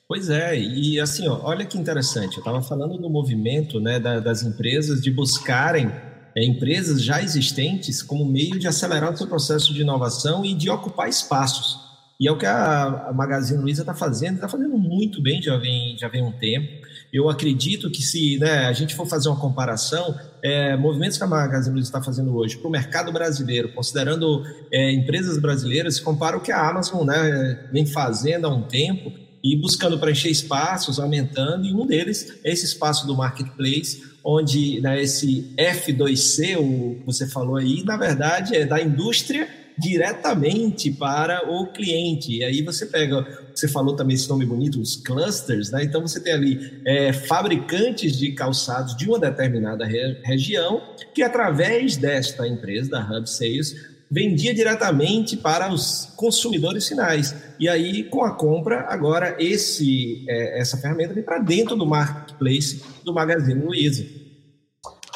Pois 0.08 0.30
é, 0.30 0.58
e 0.58 0.98
assim, 1.00 1.28
ó, 1.28 1.42
olha 1.44 1.66
que 1.66 1.78
interessante, 1.78 2.36
eu 2.36 2.40
estava 2.40 2.62
falando 2.62 2.98
do 2.98 3.10
movimento 3.10 3.82
né, 3.82 4.00
da, 4.00 4.20
das 4.20 4.42
empresas 4.44 5.02
de 5.02 5.12
buscarem 5.12 5.92
é, 6.36 6.44
empresas 6.44 7.04
já 7.04 7.22
existentes 7.22 8.02
como 8.02 8.26
meio 8.26 8.60
de 8.60 8.68
acelerar 8.68 9.14
o 9.14 9.18
seu 9.18 9.28
processo 9.28 9.74
de 9.74 9.82
inovação 9.82 10.44
e 10.44 10.54
de 10.54 10.70
ocupar 10.70 11.10
espaços. 11.10 11.84
E 12.20 12.28
é 12.28 12.32
o 12.32 12.38
que 12.38 12.46
a, 12.46 13.12
Magazine 13.14 13.62
Luiza 13.62 13.82
está 13.82 13.94
fazendo, 13.94 14.36
está 14.36 14.48
fazendo 14.48 14.78
muito 14.78 15.22
bem, 15.22 15.42
já 15.42 15.58
vem, 15.58 15.98
já 15.98 16.08
vem 16.08 16.24
um 16.24 16.32
tempo. 16.32 16.84
Eu 17.12 17.30
acredito 17.30 17.92
que 17.92 18.02
se 18.02 18.38
né, 18.40 18.66
a 18.66 18.74
gente 18.74 18.96
for 18.96 19.06
fazer 19.06 19.30
uma 19.30 19.40
comparação, 19.40 20.18
é, 20.42 20.76
movimentos 20.78 21.18
que 21.18 21.24
a 21.24 21.28
Magazine 21.28 21.74
Luiza 21.74 21.90
está 21.90 22.02
fazendo 22.02 22.36
hoje 22.36 22.58
para 22.58 22.68
o 22.68 22.72
mercado 22.72 23.12
brasileiro, 23.12 23.74
considerando 23.74 24.44
é, 24.72 24.92
empresas 24.92 25.38
brasileiras, 25.38 25.96
se 25.96 26.02
compara 26.02 26.38
o 26.38 26.42
que 26.42 26.52
a 26.52 26.70
Amazon 26.70 27.06
né, 27.06 27.68
vem 27.72 27.86
fazendo 27.86 28.48
há 28.48 28.50
um 28.50 28.64
tempo, 28.64 29.12
e 29.44 29.56
buscando 29.56 30.00
preencher 30.00 30.30
espaços, 30.30 31.00
aumentando, 31.00 31.66
e 31.66 31.74
um 31.74 31.86
deles 31.86 32.40
é 32.44 32.52
esse 32.52 32.66
espaço 32.66 33.06
do 33.06 33.16
marketplace, 33.16 34.02
onde 34.24 34.80
né, 34.80 35.02
esse 35.02 35.54
F2C, 35.58 36.58
o 36.58 36.96
que 37.00 37.06
você 37.06 37.28
falou 37.28 37.58
aí, 37.58 37.84
na 37.84 37.98
verdade 37.98 38.56
é 38.56 38.66
da 38.66 38.82
indústria 38.82 39.48
diretamente 39.78 40.92
para 40.92 41.50
o 41.50 41.68
cliente. 41.68 42.38
E 42.38 42.44
aí 42.44 42.62
você 42.62 42.86
pega, 42.86 43.26
você 43.54 43.68
falou 43.68 43.96
também 43.96 44.16
esse 44.16 44.30
nome 44.30 44.46
bonito, 44.46 44.80
os 44.80 44.96
clusters, 44.96 45.72
né? 45.72 45.84
Então 45.84 46.02
você 46.02 46.20
tem 46.20 46.34
ali 46.34 46.82
é, 46.86 47.12
fabricantes 47.12 48.18
de 48.18 48.32
calçados 48.34 48.96
de 48.96 49.08
uma 49.08 49.20
determinada 49.20 49.86
re 49.86 50.20
região 50.24 50.82
que 51.14 51.24
através 51.24 51.98
desta 51.98 52.48
empresa, 52.48 52.92
da 52.92 53.02
Hub 53.02 53.30
Sales, 53.30 53.93
vendia 54.14 54.54
diretamente 54.54 55.36
para 55.36 55.74
os 55.74 56.14
consumidores 56.16 56.88
finais. 56.88 57.36
E 57.60 57.68
aí, 57.68 58.04
com 58.04 58.24
a 58.24 58.36
compra, 58.36 58.86
agora 58.88 59.36
esse, 59.40 60.24
é, 60.30 60.60
essa 60.60 60.78
ferramenta 60.78 61.16
vem 61.16 61.24
para 61.24 61.40
dentro 61.40 61.76
do 61.76 61.84
marketplace 61.84 62.84
do 63.04 63.12
Magazine 63.12 63.60
Luiza. 63.60 64.06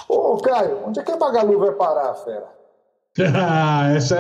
Ô, 0.10 0.38
Caio, 0.38 0.80
onde 0.88 1.00
é 1.00 1.04
que 1.04 1.12
a 1.12 1.18
Magalu 1.18 1.60
vai 1.60 1.74
parar, 1.74 2.16
fera? 2.16 2.58
Ah, 3.36 3.90
essa, 3.96 4.18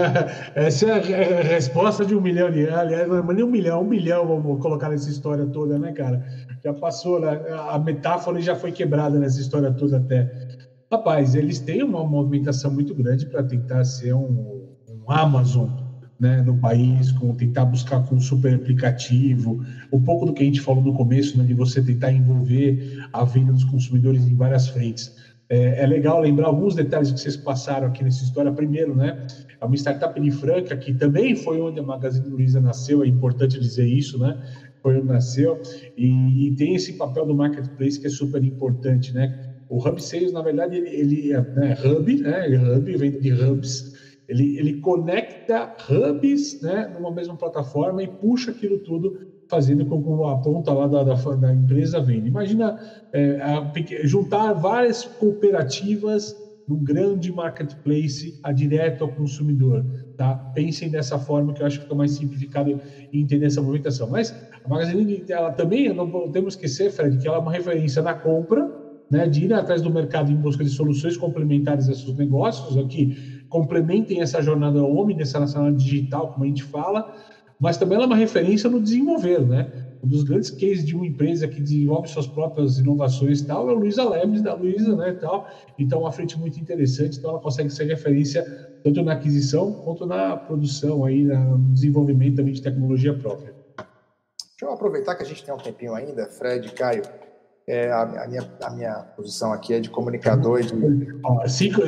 essa 0.54 0.86
é 0.86 1.40
a 1.40 1.42
resposta 1.42 2.06
de 2.06 2.16
um 2.16 2.22
milhão 2.22 2.52
de 2.52 2.70
aliás, 2.70 3.08
não 3.08 3.18
é 3.18 3.34
nem 3.34 3.44
um 3.44 3.50
milhão, 3.50 3.82
um 3.82 3.88
milhão 3.88 4.28
vamos 4.28 4.62
colocar 4.62 4.90
nessa 4.90 5.10
história 5.10 5.46
toda, 5.48 5.80
né, 5.80 5.92
cara? 5.92 6.24
Já 6.64 6.74
passou, 6.74 7.20
né? 7.20 7.42
a 7.70 7.80
metáfora 7.80 8.40
já 8.42 8.56
foi 8.56 8.72
quebrada 8.72 9.18
nessa 9.18 9.40
história 9.42 9.72
toda 9.72 9.98
até. 9.98 10.32
Rapaz, 10.92 11.34
eles 11.36 11.60
têm 11.60 11.84
uma 11.84 12.04
movimentação 12.04 12.72
muito 12.72 12.94
grande 12.94 13.26
para 13.26 13.44
tentar 13.44 13.84
ser 13.84 14.14
um 14.14 14.57
Amazon 15.08 15.70
né, 16.20 16.42
no 16.42 16.58
país, 16.58 17.12
com 17.12 17.36
tentar 17.36 17.66
buscar 17.66 18.04
com 18.06 18.16
um 18.16 18.20
super 18.20 18.54
aplicativo, 18.54 19.64
um 19.92 20.02
pouco 20.02 20.26
do 20.26 20.34
que 20.34 20.42
a 20.42 20.46
gente 20.46 20.62
falou 20.62 20.84
no 20.84 20.94
começo, 20.94 21.38
né, 21.38 21.44
de 21.44 21.54
você 21.54 21.82
tentar 21.82 22.12
envolver 22.12 23.08
a 23.14 23.24
venda 23.24 23.54
dos 23.54 23.64
consumidores 23.64 24.28
em 24.28 24.36
várias 24.36 24.68
frentes. 24.68 25.16
É, 25.50 25.84
é, 25.84 25.88
legal 25.88 26.20
lembrar 26.20 26.48
alguns 26.48 26.76
detalhes 26.76 27.12
que 27.12 27.20
vocês 27.20 27.38
passaram 27.38 27.88
aqui 27.88 28.04
nessa 28.04 28.24
história. 28.24 28.52
Primeiro, 28.52 28.96
né, 28.96 29.26
é 29.62 29.66
uma 29.66 29.76
startup 29.76 30.20
de 30.20 30.32
Franca, 30.32 30.76
que 30.76 30.94
também 30.94 31.36
foi 31.36 31.62
onde 31.62 31.80
a 31.80 31.84
Magazine 31.84 32.28
Luiza 32.28 32.60
nasceu, 32.60 33.04
é 33.04 33.08
importante 33.08 33.60
dizer 33.60 33.88
isso, 33.88 34.20
né? 34.20 34.38
Foi 34.82 34.98
onde 34.98 35.08
nasceu, 35.08 35.62
e, 35.98 36.48
e 36.48 36.56
tem 36.56 36.76
esse 36.76 36.94
papel 36.94 37.26
do 37.26 37.34
marketplace 37.34 38.00
que 38.00 38.08
é 38.08 38.10
super 38.10 38.44
importante, 38.44 39.14
né? 39.14 39.56
O 39.70 39.86
Hub 39.86 40.02
Sales, 40.02 40.32
na 40.32 40.42
verdade, 40.42 40.78
ele, 40.78 40.90
ele 40.90 41.32
é 41.34 41.42
né, 41.42 41.78
hub, 41.84 42.22
né? 42.22 42.48
Hub 42.58 42.98
vem 42.98 43.20
de 43.20 43.34
hubs, 43.34 43.97
ele, 44.28 44.58
ele 44.58 44.74
conecta 44.82 45.74
hubs 45.90 46.62
né, 46.62 46.92
numa 46.94 47.12
mesma 47.12 47.36
plataforma 47.36 48.04
e 48.04 48.08
puxa 48.08 48.52
aquilo 48.52 48.80
tudo, 48.80 49.18
fazendo 49.48 49.86
com 49.86 50.02
que 50.04 50.24
a 50.30 50.38
ponta 50.38 50.74
lá 50.74 50.88
da, 50.88 51.04
da, 51.04 51.14
da 51.14 51.54
empresa 51.54 52.02
venda. 52.02 52.28
Imagina 52.28 52.78
é, 53.14 53.40
a, 53.42 53.72
juntar 54.04 54.54
várias 54.54 55.06
cooperativas 55.06 56.36
num 56.68 56.84
grande 56.84 57.32
marketplace 57.32 58.38
a 58.44 58.52
direto 58.52 59.06
ao 59.06 59.12
consumidor. 59.14 59.86
Tá? 60.18 60.36
Pensem 60.54 60.90
dessa 60.90 61.18
forma 61.18 61.54
que 61.54 61.62
eu 61.62 61.66
acho 61.66 61.78
que 61.78 61.84
fica 61.84 61.96
mais 61.96 62.12
simplificado 62.12 62.82
e 63.14 63.22
entender 63.22 63.46
essa 63.46 63.62
movimentação. 63.62 64.10
Mas 64.10 64.36
a 64.66 64.68
Magazine 64.68 65.24
ela 65.30 65.52
também, 65.52 65.94
não 65.94 66.10
podemos 66.10 66.56
esquecer, 66.56 66.92
Fred, 66.92 67.18
que 67.18 67.28
ela 67.28 67.38
é 67.38 67.40
uma 67.40 67.54
referência 67.54 68.02
na 68.02 68.14
compra, 68.14 68.70
né, 69.10 69.26
de 69.26 69.46
ir 69.46 69.54
atrás 69.54 69.82
do 69.82 69.90
mercado 69.90 70.30
em 70.30 70.36
busca 70.36 70.62
de 70.66 70.70
soluções 70.70 71.16
complementares 71.16 71.88
a 71.88 71.94
seus 71.94 72.18
negócios, 72.18 72.78
aqui 72.78 73.37
complementem 73.50 74.22
essa 74.22 74.42
jornada 74.42 74.84
homem 74.84 75.16
nessa 75.16 75.40
nacional 75.40 75.72
digital, 75.72 76.32
como 76.34 76.44
a 76.44 76.48
gente 76.48 76.64
fala, 76.64 77.14
mas 77.60 77.78
também 77.78 77.96
ela 77.96 78.06
é 78.06 78.08
uma 78.08 78.16
referência 78.16 78.70
no 78.70 78.80
desenvolver, 78.80 79.42
né? 79.42 79.88
Um 80.04 80.08
dos 80.08 80.24
grandes 80.24 80.52
cases 80.52 80.86
de 80.86 80.96
uma 80.96 81.08
empresa 81.08 81.48
que 81.48 81.60
desenvolve 81.60 82.08
suas 82.08 82.28
próprias 82.28 82.78
inovações 82.78 83.42
tal 83.42 83.68
é 83.70 83.74
a 83.74 83.76
Luiza 83.76 84.04
Labs 84.04 84.42
da 84.44 84.54
Luiza, 84.54 84.96
né, 84.96 85.14
tal. 85.14 85.48
Então, 85.78 86.02
uma 86.02 86.12
frente 86.12 86.38
muito 86.38 86.60
interessante, 86.60 87.18
então 87.18 87.32
ela 87.32 87.40
consegue 87.40 87.70
ser 87.72 87.86
referência 87.86 88.44
tanto 88.84 89.02
na 89.02 89.14
aquisição 89.14 89.74
quanto 89.74 90.06
na 90.06 90.38
produção 90.38 91.04
aí, 91.04 91.24
no 91.24 91.74
desenvolvimento 91.74 92.36
também 92.36 92.54
de 92.54 92.62
tecnologia 92.62 93.14
própria. 93.18 93.56
Deixa 94.60 94.66
eu 94.66 94.72
aproveitar 94.72 95.16
que 95.16 95.24
a 95.24 95.26
gente 95.26 95.44
tem 95.44 95.54
um 95.54 95.58
tempinho 95.58 95.94
ainda, 95.94 96.28
Fred, 96.28 96.72
Caio, 96.74 97.04
é, 97.68 97.92
a, 97.92 98.02
a, 98.02 98.28
minha, 98.28 98.50
a 98.64 98.70
minha 98.70 98.94
posição 99.16 99.52
aqui 99.52 99.74
é 99.74 99.80
de 99.82 99.90
comunicador. 99.90 100.62
De... 100.62 101.20
Ó, 101.24 101.46
cinco, 101.48 101.82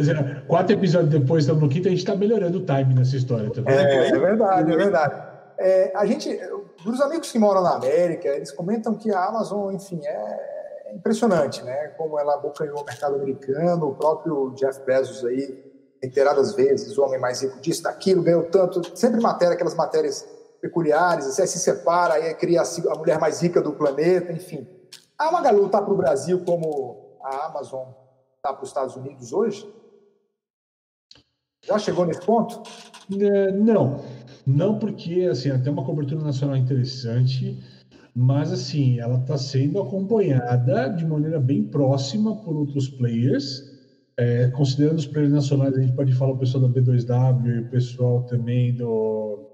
quatro 0.46 0.74
episódios 0.74 1.10
depois, 1.10 1.46
estamos 1.46 1.64
no 1.64 1.70
quinto, 1.70 1.88
a 1.88 1.92
gente 1.92 2.00
está 2.00 2.16
melhorando 2.16 2.58
o 2.58 2.66
time 2.66 2.94
nessa 2.94 3.16
história 3.16 3.50
também. 3.50 3.74
É, 3.74 4.10
é 4.10 4.20
verdade, 4.20 4.74
é 4.74 4.76
verdade. 4.76 5.30
É, 5.58 5.92
a 5.96 6.06
gente, 6.06 6.38
dos 6.84 7.00
amigos 7.00 7.32
que 7.32 7.40
moram 7.40 7.62
na 7.62 7.76
América, 7.76 8.28
eles 8.28 8.52
comentam 8.52 8.94
que 8.94 9.10
a 9.10 9.26
Amazon, 9.26 9.74
enfim, 9.74 10.02
é, 10.04 10.88
é 10.88 10.96
impressionante, 10.96 11.64
né? 11.64 11.94
Como 11.98 12.20
ela 12.20 12.34
abocanhou 12.36 12.82
o 12.82 12.86
mercado 12.86 13.16
americano, 13.16 13.88
o 13.88 13.96
próprio 13.96 14.54
Jeff 14.56 14.82
Bezos 14.86 15.26
aí, 15.26 15.64
reiteradas 16.02 16.56
vezes, 16.56 16.98
o 16.98 17.04
homem 17.04 17.20
mais 17.20 17.42
rico 17.42 17.60
disso, 17.62 17.84
daquilo, 17.84 18.22
ganhou 18.22 18.44
tanto, 18.44 18.98
sempre 18.98 19.22
matéria, 19.22 19.54
aquelas 19.54 19.76
matérias 19.76 20.28
peculiares, 20.62 21.26
assim, 21.26 21.42
aí 21.42 21.48
se 21.48 21.60
separa, 21.60 22.16
aí 22.16 22.34
cria 22.34 22.62
a 22.62 22.96
mulher 22.98 23.18
mais 23.18 23.42
rica 23.42 23.62
do 23.62 23.72
planeta, 23.72 24.34
enfim. 24.34 24.68
A 25.20 25.30
Magalu 25.34 25.66
está 25.66 25.82
para 25.82 25.94
o 25.94 25.98
Brasil 25.98 26.46
como 26.46 27.18
a 27.22 27.48
Amazon 27.48 27.90
está 28.38 28.54
para 28.54 28.64
os 28.64 28.70
Estados 28.70 28.96
Unidos 28.96 29.34
hoje? 29.34 29.70
Já 31.62 31.78
chegou 31.78 32.06
nesse 32.06 32.26
ponto? 32.26 32.64
É, 33.20 33.52
não, 33.52 34.02
não 34.48 34.80
porque 34.80 35.28
assim 35.30 35.52
até 35.52 35.70
uma 35.70 35.84
cobertura 35.84 36.24
nacional 36.24 36.56
interessante, 36.56 37.62
mas 38.16 38.54
assim 38.54 38.98
ela 39.02 39.20
está 39.20 39.38
sendo 39.38 39.82
acompanhada 39.82 40.88
de 40.88 41.06
maneira 41.06 41.38
bem 41.38 41.66
próxima 41.66 42.38
por 42.38 42.56
outros 42.56 42.88
players. 42.88 43.78
É, 44.16 44.48
considerando 44.52 45.00
os 45.00 45.08
players 45.08 45.34
nacionais, 45.34 45.78
a 45.78 45.82
gente 45.82 45.96
pode 45.96 46.14
falar 46.14 46.32
o 46.32 46.38
pessoal 46.38 46.66
da 46.66 46.70
B2W 46.70 47.46
e 47.46 47.60
o 47.60 47.70
pessoal 47.70 48.24
também 48.24 48.74
do 48.74 49.50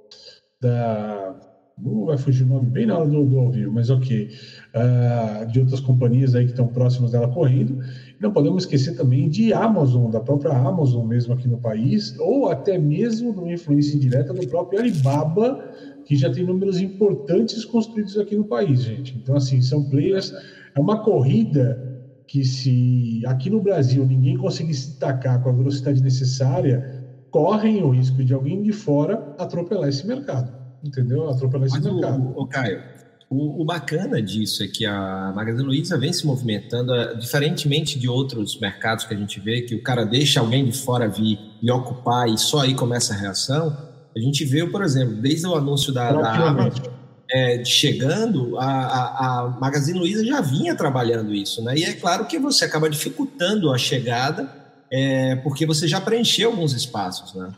da 0.61 1.35
vai 1.77 2.17
fugir 2.17 2.43
o 2.43 2.47
nome 2.47 2.69
bem 2.69 2.85
na 2.85 2.97
hora 2.97 3.07
do, 3.07 3.25
do 3.25 3.37
ao 3.37 3.51
vivo, 3.51 3.71
mas 3.71 3.89
ok, 3.89 4.29
uh, 4.73 5.45
de 5.51 5.59
outras 5.59 5.81
companhias 5.81 6.33
aí 6.33 6.45
que 6.45 6.51
estão 6.51 6.67
próximas 6.67 7.11
dela 7.11 7.27
correndo. 7.27 7.79
Não 8.19 8.31
podemos 8.31 8.63
esquecer 8.63 8.95
também 8.95 9.27
de 9.27 9.51
Amazon, 9.51 10.09
da 10.09 10.21
própria 10.21 10.53
Amazon 10.53 11.05
mesmo 11.05 11.33
aqui 11.33 11.49
no 11.49 11.57
país, 11.57 12.17
ou 12.17 12.49
até 12.49 12.77
mesmo 12.77 13.33
de 13.33 13.39
uma 13.39 13.51
influência 13.51 13.95
indireta 13.95 14.33
do 14.33 14.47
próprio 14.47 14.79
Alibaba, 14.79 15.69
que 16.05 16.15
já 16.15 16.31
tem 16.31 16.45
números 16.45 16.79
importantes 16.79 17.65
construídos 17.65 18.17
aqui 18.17 18.37
no 18.37 18.45
país, 18.45 18.83
gente. 18.83 19.17
Então, 19.21 19.35
assim, 19.35 19.61
são 19.61 19.83
players, 19.89 20.33
é 20.73 20.79
uma 20.79 21.03
corrida 21.03 21.93
que 22.25 22.43
se 22.45 23.21
aqui 23.25 23.49
no 23.49 23.61
Brasil 23.61 24.05
ninguém 24.05 24.37
conseguir 24.37 24.73
se 24.73 24.91
destacar 24.91 25.43
com 25.43 25.49
a 25.49 25.53
velocidade 25.53 26.01
necessária, 26.01 27.03
correm 27.29 27.83
o 27.83 27.89
risco 27.89 28.23
de 28.23 28.33
alguém 28.33 28.61
de 28.61 28.71
fora 28.71 29.35
atropelar 29.37 29.89
esse 29.89 30.07
mercado 30.07 30.64
entendeu? 30.85 31.29
Atropelar 31.29 31.67
esse 31.67 31.79
Mas 31.79 31.93
mercado. 31.93 32.21
O, 32.35 32.43
o 32.43 32.47
Caio, 32.47 32.83
o, 33.29 33.61
o, 33.61 33.65
bacana 33.65 34.21
disso 34.21 34.63
é 34.63 34.67
que 34.67 34.85
a 34.85 35.33
Magazine 35.35 35.65
Luiza 35.65 35.97
vem 35.97 36.13
se 36.13 36.25
movimentando, 36.25 36.93
é, 36.93 37.15
diferentemente 37.15 37.97
de 37.97 38.07
outros 38.07 38.59
mercados 38.59 39.05
que 39.05 39.13
a 39.13 39.17
gente 39.17 39.39
vê, 39.39 39.61
que 39.61 39.75
o 39.75 39.81
cara 39.81 40.05
deixa 40.05 40.39
alguém 40.39 40.65
de 40.65 40.77
fora 40.77 41.07
vir 41.07 41.39
e 41.61 41.71
ocupar 41.71 42.29
e 42.29 42.37
só 42.37 42.61
aí 42.61 42.75
começa 42.75 43.13
a 43.13 43.17
reação. 43.17 43.75
A 44.15 44.19
gente 44.19 44.45
vê, 44.45 44.65
por 44.65 44.83
exemplo, 44.83 45.15
desde 45.15 45.45
o 45.47 45.55
anúncio 45.55 45.91
da, 45.91 46.11
da 46.11 46.47
Amazon 46.47 46.95
é, 47.31 47.65
chegando, 47.65 48.57
a, 48.57 48.65
a, 48.65 49.39
a 49.39 49.49
Magazine 49.59 49.97
Luiza 49.97 50.23
já 50.23 50.41
vinha 50.41 50.75
trabalhando 50.75 51.33
isso, 51.33 51.63
né? 51.63 51.75
E 51.75 51.83
é 51.83 51.93
claro 51.93 52.25
que 52.25 52.37
você 52.37 52.65
acaba 52.65 52.89
dificultando 52.89 53.71
a 53.73 53.77
chegada, 53.77 54.47
é, 54.91 55.35
porque 55.37 55.65
você 55.65 55.87
já 55.87 55.99
preencheu 55.99 56.51
alguns 56.51 56.73
espaços, 56.73 57.33
né? 57.33 57.51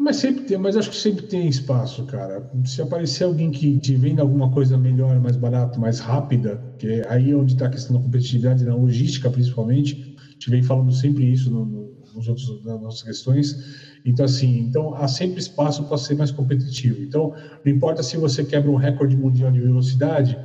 Mas 0.00 0.16
sempre 0.16 0.44
tem, 0.44 0.56
mas 0.56 0.76
acho 0.76 0.90
que 0.90 0.96
sempre 0.96 1.26
tem 1.26 1.48
espaço, 1.48 2.04
cara. 2.06 2.48
Se 2.64 2.80
aparecer 2.80 3.24
alguém 3.24 3.50
que 3.50 3.78
te 3.80 3.96
venda 3.96 4.22
alguma 4.22 4.48
coisa 4.52 4.78
melhor, 4.78 5.18
mais 5.20 5.36
barata, 5.36 5.76
mais 5.78 5.98
rápida, 5.98 6.62
que 6.78 6.86
é 6.86 7.12
aí 7.12 7.34
onde 7.34 7.54
está 7.54 7.66
a 7.66 7.70
questão 7.70 7.96
da 7.96 8.02
competitividade, 8.02 8.64
na 8.64 8.76
logística 8.76 9.28
principalmente, 9.28 10.14
a 10.16 10.32
gente 10.32 10.50
vem 10.50 10.62
falando 10.62 10.92
sempre 10.92 11.24
isso 11.30 11.50
no, 11.50 11.64
no, 11.64 11.92
nos 12.14 12.28
outros, 12.28 12.64
nas 12.64 12.80
nossas 12.80 13.02
questões. 13.02 13.56
Então, 14.04 14.24
assim, 14.24 14.60
então 14.60 14.94
há 14.94 15.08
sempre 15.08 15.40
espaço 15.40 15.82
para 15.84 15.98
ser 15.98 16.14
mais 16.14 16.30
competitivo. 16.30 17.02
Então, 17.02 17.34
não 17.64 17.72
importa 17.72 18.00
se 18.00 18.16
você 18.16 18.44
quebra 18.44 18.70
um 18.70 18.76
recorde 18.76 19.16
mundial 19.16 19.50
de 19.50 19.60
velocidade, 19.60 20.38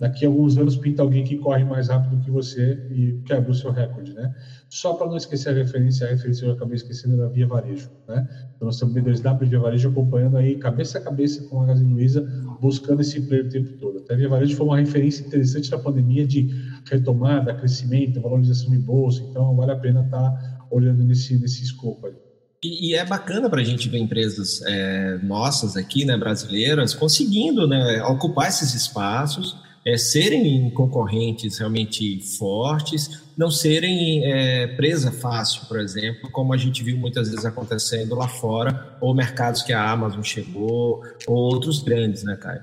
daqui 0.00 0.24
a 0.24 0.28
alguns 0.28 0.56
anos 0.56 0.76
pinta 0.76 1.02
alguém 1.02 1.22
que 1.22 1.36
corre 1.36 1.62
mais 1.62 1.88
rápido 1.88 2.24
que 2.24 2.30
você 2.30 2.82
e 2.90 3.20
quebra 3.26 3.50
o 3.50 3.54
seu 3.54 3.70
recorde, 3.70 4.14
né? 4.14 4.34
Só 4.70 4.94
para 4.94 5.06
não 5.06 5.16
esquecer 5.18 5.50
a 5.50 5.52
referência, 5.52 6.06
a 6.06 6.10
referência 6.10 6.46
eu 6.46 6.52
acabei 6.52 6.76
esquecendo 6.76 7.18
da 7.18 7.28
Via 7.28 7.46
Varejo, 7.46 7.90
né? 8.08 8.26
Então 8.56 8.66
nós 8.66 8.76
estamos 8.76 8.94
B2W 8.94 9.42
e 9.42 9.46
Via 9.46 9.60
Varejo 9.60 9.90
acompanhando 9.90 10.38
aí 10.38 10.56
cabeça 10.56 10.98
a 10.98 11.02
cabeça 11.02 11.44
com 11.44 11.58
a 11.58 11.60
Magazine 11.60 11.92
Luiza, 11.92 12.26
buscando 12.60 13.02
esse 13.02 13.20
player 13.20 13.44
o 13.44 13.48
tempo 13.50 13.76
todo. 13.76 13.98
Até 13.98 14.14
a 14.14 14.16
Via 14.16 14.28
Varejo 14.30 14.56
foi 14.56 14.66
uma 14.66 14.78
referência 14.78 15.26
interessante 15.26 15.70
na 15.70 15.78
pandemia 15.78 16.26
de 16.26 16.48
retomada, 16.90 17.52
crescimento, 17.54 18.22
valorização 18.22 18.70
de 18.70 18.78
bolsa, 18.78 19.22
então 19.22 19.54
vale 19.54 19.72
a 19.72 19.76
pena 19.76 20.00
estar 20.00 20.30
tá 20.30 20.66
olhando 20.70 21.04
nesse, 21.04 21.38
nesse 21.38 21.62
escopo 21.62 22.06
aí. 22.06 22.14
E, 22.62 22.90
e, 22.90 22.94
é 22.94 23.04
bacana 23.06 23.48
para 23.48 23.62
a 23.62 23.64
gente 23.64 23.88
ver 23.88 23.98
empresas 23.98 24.60
é, 24.66 25.18
nossas 25.22 25.78
aqui, 25.78 26.04
né, 26.04 26.16
brasileiras, 26.16 26.94
conseguindo 26.94 27.66
né, 27.66 28.02
ocupar 28.04 28.48
esses 28.48 28.74
espaços, 28.74 29.56
é, 29.84 29.96
serem 29.96 30.70
concorrentes 30.70 31.58
realmente 31.58 32.20
fortes, 32.38 33.22
não 33.36 33.50
serem 33.50 34.24
é, 34.24 34.66
presa 34.68 35.10
fácil, 35.10 35.66
por 35.66 35.78
exemplo, 35.80 36.30
como 36.30 36.52
a 36.52 36.56
gente 36.56 36.82
viu 36.82 36.96
muitas 36.98 37.30
vezes 37.30 37.44
acontecendo 37.44 38.14
lá 38.14 38.28
fora, 38.28 38.96
ou 39.00 39.14
mercados 39.14 39.62
que 39.62 39.72
a 39.72 39.90
Amazon 39.90 40.22
chegou, 40.22 41.02
ou 41.26 41.36
outros 41.36 41.82
grandes, 41.82 42.22
né, 42.22 42.36
Caio? 42.36 42.62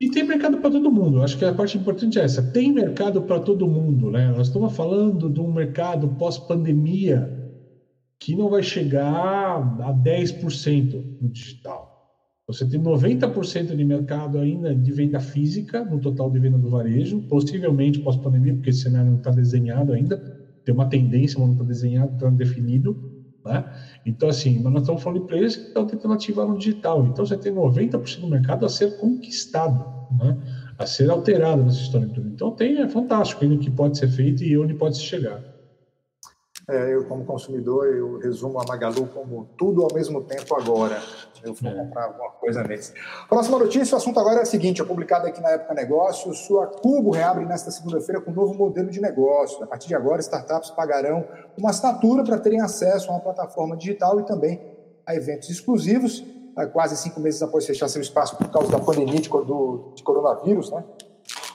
E 0.00 0.10
tem 0.10 0.22
mercado 0.22 0.58
para 0.58 0.70
todo 0.70 0.90
mundo. 0.90 1.22
Acho 1.22 1.36
que 1.36 1.44
a 1.44 1.52
parte 1.52 1.76
importante 1.76 2.18
é 2.18 2.24
essa. 2.24 2.42
Tem 2.42 2.72
mercado 2.72 3.20
para 3.20 3.38
todo 3.38 3.68
mundo, 3.68 4.10
né? 4.10 4.32
Nós 4.34 4.46
estamos 4.46 4.74
falando 4.74 5.28
de 5.28 5.40
um 5.40 5.52
mercado 5.52 6.08
pós-pandemia 6.08 7.38
que 8.18 8.34
não 8.34 8.48
vai 8.48 8.62
chegar 8.62 9.56
a 9.56 9.92
10% 9.92 11.18
no 11.20 11.28
digital. 11.28 11.89
Você 12.52 12.66
tem 12.66 12.80
90% 12.80 13.76
de 13.76 13.84
mercado 13.84 14.38
ainda 14.38 14.74
de 14.74 14.92
venda 14.92 15.20
física 15.20 15.84
no 15.84 16.00
total 16.00 16.30
de 16.30 16.38
venda 16.40 16.58
do 16.58 16.68
varejo, 16.68 17.20
possivelmente 17.22 18.00
pós-pandemia, 18.00 18.54
porque 18.54 18.70
esse 18.70 18.80
cenário 18.80 19.10
não 19.10 19.18
está 19.18 19.30
desenhado 19.30 19.92
ainda, 19.92 20.18
tem 20.64 20.74
uma 20.74 20.86
tendência, 20.88 21.38
mas 21.38 21.48
não 21.48 21.54
está 21.54 21.64
desenhado, 21.64 22.14
está 22.14 22.28
definido. 22.30 22.96
Né? 23.44 23.64
Então, 24.04 24.28
assim, 24.28 24.60
mas 24.62 24.72
nós 24.72 24.82
estamos 24.82 25.02
falando 25.02 25.20
de 25.20 25.28
players 25.28 25.56
que 25.56 25.68
estão 25.68 25.86
tentando 25.86 26.14
ativar 26.14 26.46
no 26.46 26.58
digital. 26.58 27.06
Então, 27.06 27.24
você 27.24 27.36
tem 27.36 27.52
90% 27.52 28.20
do 28.20 28.26
mercado 28.26 28.66
a 28.66 28.68
ser 28.68 28.98
conquistado, 28.98 29.84
né? 30.18 30.36
a 30.76 30.86
ser 30.86 31.08
alterado 31.08 31.62
nessa 31.62 31.80
história 31.80 32.08
toda. 32.08 32.28
Então, 32.28 32.50
tem, 32.50 32.78
é 32.78 32.88
fantástico 32.88 33.44
ainda 33.44 33.54
o 33.54 33.58
que 33.58 33.70
pode 33.70 33.96
ser 33.96 34.08
feito 34.08 34.42
e 34.42 34.58
onde 34.58 34.74
pode 34.74 34.96
se 34.96 35.04
chegar. 35.04 35.49
É, 36.70 36.94
eu, 36.94 37.04
como 37.04 37.24
consumidor, 37.24 37.88
eu 37.88 38.18
resumo 38.18 38.60
a 38.60 38.64
Magalu 38.64 39.06
como 39.08 39.48
tudo 39.58 39.82
ao 39.82 39.92
mesmo 39.92 40.22
tempo 40.22 40.54
agora. 40.54 41.02
Eu 41.42 41.52
vou 41.52 41.68
é. 41.68 41.74
comprar 41.74 42.04
alguma 42.04 42.30
coisa 42.30 42.62
nesse. 42.62 42.92
Próxima 43.28 43.58
notícia, 43.58 43.94
o 43.94 43.98
assunto 43.98 44.20
agora 44.20 44.38
é 44.38 44.42
o 44.42 44.46
seguinte: 44.46 44.80
é 44.80 44.84
publicado 44.84 45.26
aqui 45.26 45.40
na 45.40 45.50
Época 45.50 45.74
Negócios, 45.74 46.38
sua 46.46 46.68
Cubo 46.68 47.10
reabre 47.10 47.44
nesta 47.44 47.72
segunda-feira 47.72 48.20
com 48.20 48.30
um 48.30 48.34
novo 48.34 48.54
modelo 48.54 48.88
de 48.88 49.00
negócio. 49.00 49.64
A 49.64 49.66
partir 49.66 49.88
de 49.88 49.96
agora, 49.96 50.20
startups 50.20 50.70
pagarão 50.70 51.26
uma 51.58 51.70
assinatura 51.70 52.22
para 52.22 52.38
terem 52.38 52.60
acesso 52.60 53.10
a 53.10 53.14
uma 53.14 53.20
plataforma 53.20 53.76
digital 53.76 54.20
e 54.20 54.24
também 54.24 54.60
a 55.04 55.14
eventos 55.16 55.50
exclusivos. 55.50 56.24
Quase 56.72 56.96
cinco 56.96 57.20
meses 57.20 57.42
após 57.42 57.64
fechar 57.64 57.88
seu 57.88 58.02
espaço 58.02 58.36
por 58.36 58.48
causa 58.48 58.70
da 58.70 58.78
pandemia 58.78 59.18
de, 59.18 59.28
do, 59.28 59.92
de 59.94 60.02
coronavírus, 60.02 60.70
né? 60.70 60.84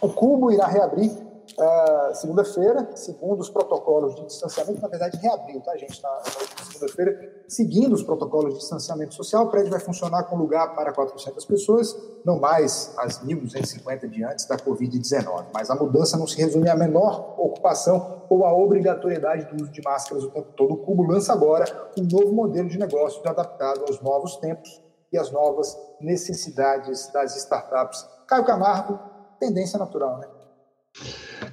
O 0.02 0.10
Cubo 0.10 0.52
irá 0.52 0.66
reabrir 0.66 1.12
Uh, 1.58 2.14
segunda-feira, 2.14 2.90
segundo 2.96 3.40
os 3.40 3.50
protocolos 3.50 4.14
de 4.16 4.26
distanciamento, 4.26 4.82
na 4.82 4.90
verdade 4.90 5.16
reabriu, 5.16 5.62
tá, 5.62 5.76
gente? 5.78 6.04
Na, 6.04 6.10
na 6.10 6.66
segunda-feira, 6.66 7.44
seguindo 7.48 7.94
os 7.94 8.04
protocolos 8.04 8.56
de 8.56 8.60
distanciamento 8.60 9.14
social, 9.14 9.46
o 9.46 9.50
prédio 9.50 9.72
vai 9.72 9.80
funcionar 9.80 10.24
com 10.24 10.36
lugar 10.36 10.76
para 10.76 10.92
400 10.92 11.46
pessoas, 11.46 11.96
não 12.26 12.38
mais 12.42 12.94
as 12.98 13.24
1.250 13.24 14.10
de 14.10 14.22
antes 14.26 14.46
da 14.46 14.58
Covid-19. 14.58 15.46
Mas 15.54 15.70
a 15.70 15.76
mudança 15.76 16.18
não 16.18 16.28
se 16.28 16.36
resume 16.36 16.68
à 16.68 16.76
menor 16.76 17.36
ocupação 17.38 18.24
ou 18.30 18.46
à 18.46 18.54
obrigatoriedade 18.54 19.46
do 19.46 19.64
uso 19.64 19.72
de 19.72 19.82
máscaras 19.82 20.26
o 20.26 20.32
tempo 20.32 20.52
todo. 20.58 20.74
O 20.74 20.78
Cubo 20.78 21.04
lança 21.04 21.32
agora 21.32 21.66
um 21.98 22.04
novo 22.04 22.34
modelo 22.34 22.68
de 22.68 22.78
negócio 22.78 23.22
adaptado 23.26 23.86
aos 23.88 24.02
novos 24.02 24.36
tempos 24.38 24.84
e 25.10 25.18
às 25.18 25.32
novas 25.32 25.78
necessidades 26.02 27.08
das 27.14 27.34
startups. 27.38 28.06
Caio 28.28 28.44
Camargo, 28.44 29.00
tendência 29.40 29.80
natural, 29.80 30.18
né? 30.18 30.35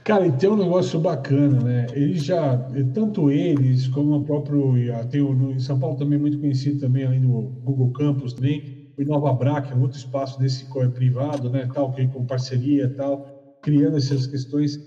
Cara, 0.05 0.27
e 0.27 0.33
tem 0.33 0.49
um 0.49 0.57
negócio 0.57 0.99
bacana, 1.01 1.61
né? 1.61 1.87
Eles 1.93 2.25
já, 2.25 2.59
tanto 2.93 3.31
eles 3.31 3.89
como 3.89 4.15
o 4.17 4.25
próprio, 4.25 4.75
tem 5.11 5.21
o, 5.21 5.53
em 5.53 5.59
São 5.59 5.79
Paulo 5.79 5.97
também 5.97 6.19
muito 6.19 6.39
conhecido 6.39 6.79
também, 6.79 7.05
além 7.05 7.21
do 7.21 7.53
Google 7.63 7.91
Campus 7.93 8.33
também, 8.33 8.65
o 8.97 9.03
Inova 9.03 9.33
Bra, 9.33 9.61
que 9.61 9.73
é 9.73 9.77
outro 9.77 9.99
espaço 9.99 10.39
desse 10.39 10.67
privado, 10.93 11.51
né, 11.51 11.67
tal, 11.73 11.91
que 11.91 12.07
com 12.09 12.25
parceria 12.25 12.89
tal, 12.95 13.25
criando 13.61 13.97
essas 13.97 14.27
questões. 14.27 14.81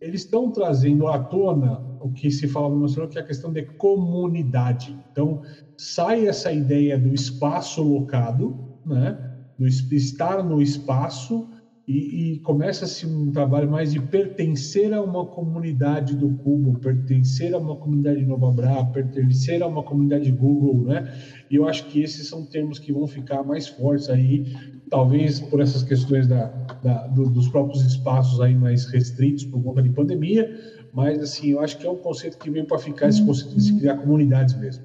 Eles 0.00 0.22
estão 0.22 0.50
trazendo 0.50 1.06
à 1.06 1.18
tona 1.18 1.80
o 2.00 2.10
que 2.10 2.30
se 2.30 2.48
fala 2.48 2.68
no 2.70 2.80
Barcelona, 2.80 3.10
que 3.10 3.18
é 3.18 3.20
a 3.22 3.24
questão 3.24 3.52
de 3.52 3.64
comunidade. 3.76 4.98
Então, 5.10 5.40
sai 5.78 6.26
essa 6.26 6.52
ideia 6.52 6.98
do 6.98 7.14
espaço 7.14 7.82
locado, 7.82 8.58
né, 8.84 9.16
do 9.56 9.66
estar 9.66 10.42
no 10.42 10.60
espaço, 10.60 11.46
e, 11.86 12.34
e 12.34 12.38
começa-se 12.40 13.06
um 13.06 13.32
trabalho 13.32 13.68
mais 13.70 13.92
de 13.92 14.00
pertencer 14.00 14.92
a 14.92 15.02
uma 15.02 15.26
comunidade 15.26 16.14
do 16.14 16.30
Cubo, 16.36 16.78
pertencer 16.78 17.52
a 17.54 17.58
uma 17.58 17.76
comunidade 17.76 18.24
Novabra, 18.24 18.84
pertencer 18.84 19.62
a 19.62 19.66
uma 19.66 19.82
comunidade 19.82 20.30
Google, 20.30 20.84
né? 20.84 21.12
E 21.50 21.56
eu 21.56 21.66
acho 21.66 21.86
que 21.86 22.00
esses 22.00 22.28
são 22.28 22.46
termos 22.46 22.78
que 22.78 22.92
vão 22.92 23.06
ficar 23.06 23.42
mais 23.42 23.66
fortes 23.66 24.08
aí, 24.08 24.54
talvez 24.88 25.40
por 25.40 25.60
essas 25.60 25.82
questões 25.82 26.28
da, 26.28 26.46
da 26.82 27.06
do, 27.08 27.28
dos 27.28 27.48
próprios 27.48 27.84
espaços 27.84 28.40
aí 28.40 28.54
mais 28.54 28.86
restritos 28.86 29.44
por 29.44 29.62
conta 29.62 29.82
de 29.82 29.90
pandemia, 29.90 30.56
mas 30.92 31.18
assim, 31.18 31.48
eu 31.48 31.60
acho 31.60 31.78
que 31.78 31.86
é 31.86 31.90
um 31.90 31.96
conceito 31.96 32.38
que 32.38 32.50
vem 32.50 32.64
para 32.64 32.78
ficar, 32.78 33.08
esse 33.08 33.24
conceito 33.24 33.56
de 33.56 33.62
se 33.62 33.78
criar 33.78 33.96
comunidades 33.96 34.54
mesmo. 34.54 34.84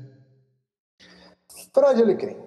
Fred 1.74 2.02
Alecrim, 2.02 2.47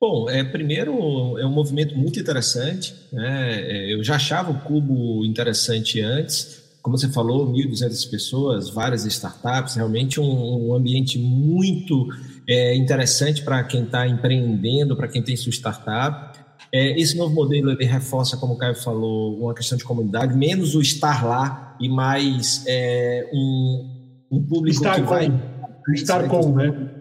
Bom, 0.00 0.30
é, 0.30 0.42
primeiro 0.42 1.38
é 1.38 1.44
um 1.44 1.52
movimento 1.52 1.94
muito 1.94 2.18
interessante. 2.18 2.94
Né? 3.12 3.60
É, 3.60 3.94
eu 3.94 4.02
já 4.02 4.16
achava 4.16 4.50
o 4.50 4.58
Cubo 4.60 5.26
interessante 5.26 6.00
antes. 6.00 6.58
Como 6.80 6.96
você 6.96 7.10
falou, 7.10 7.52
1.200 7.52 8.10
pessoas, 8.10 8.70
várias 8.70 9.04
startups, 9.04 9.74
realmente 9.74 10.18
um, 10.18 10.68
um 10.68 10.74
ambiente 10.74 11.18
muito 11.18 12.08
é, 12.48 12.74
interessante 12.74 13.42
para 13.42 13.62
quem 13.64 13.82
está 13.82 14.08
empreendendo, 14.08 14.96
para 14.96 15.06
quem 15.06 15.22
tem 15.22 15.36
sua 15.36 15.52
startup. 15.52 16.38
É, 16.72 16.98
esse 16.98 17.18
novo 17.18 17.34
modelo 17.34 17.70
ele 17.70 17.84
reforça, 17.84 18.38
como 18.38 18.54
o 18.54 18.56
Caio 18.56 18.76
falou, 18.76 19.38
uma 19.38 19.52
questão 19.52 19.76
de 19.76 19.84
comunidade, 19.84 20.34
menos 20.34 20.74
o 20.74 20.80
estar 20.80 21.22
lá 21.22 21.76
e 21.78 21.90
mais 21.90 22.64
é, 22.66 23.28
um, 23.34 23.90
um 24.30 24.42
público 24.42 24.78
estar 24.78 24.94
que 24.94 25.02
com, 25.02 25.08
vai. 25.08 25.30
Estar 25.94 26.26
com, 26.26 26.54
né? 26.54 26.99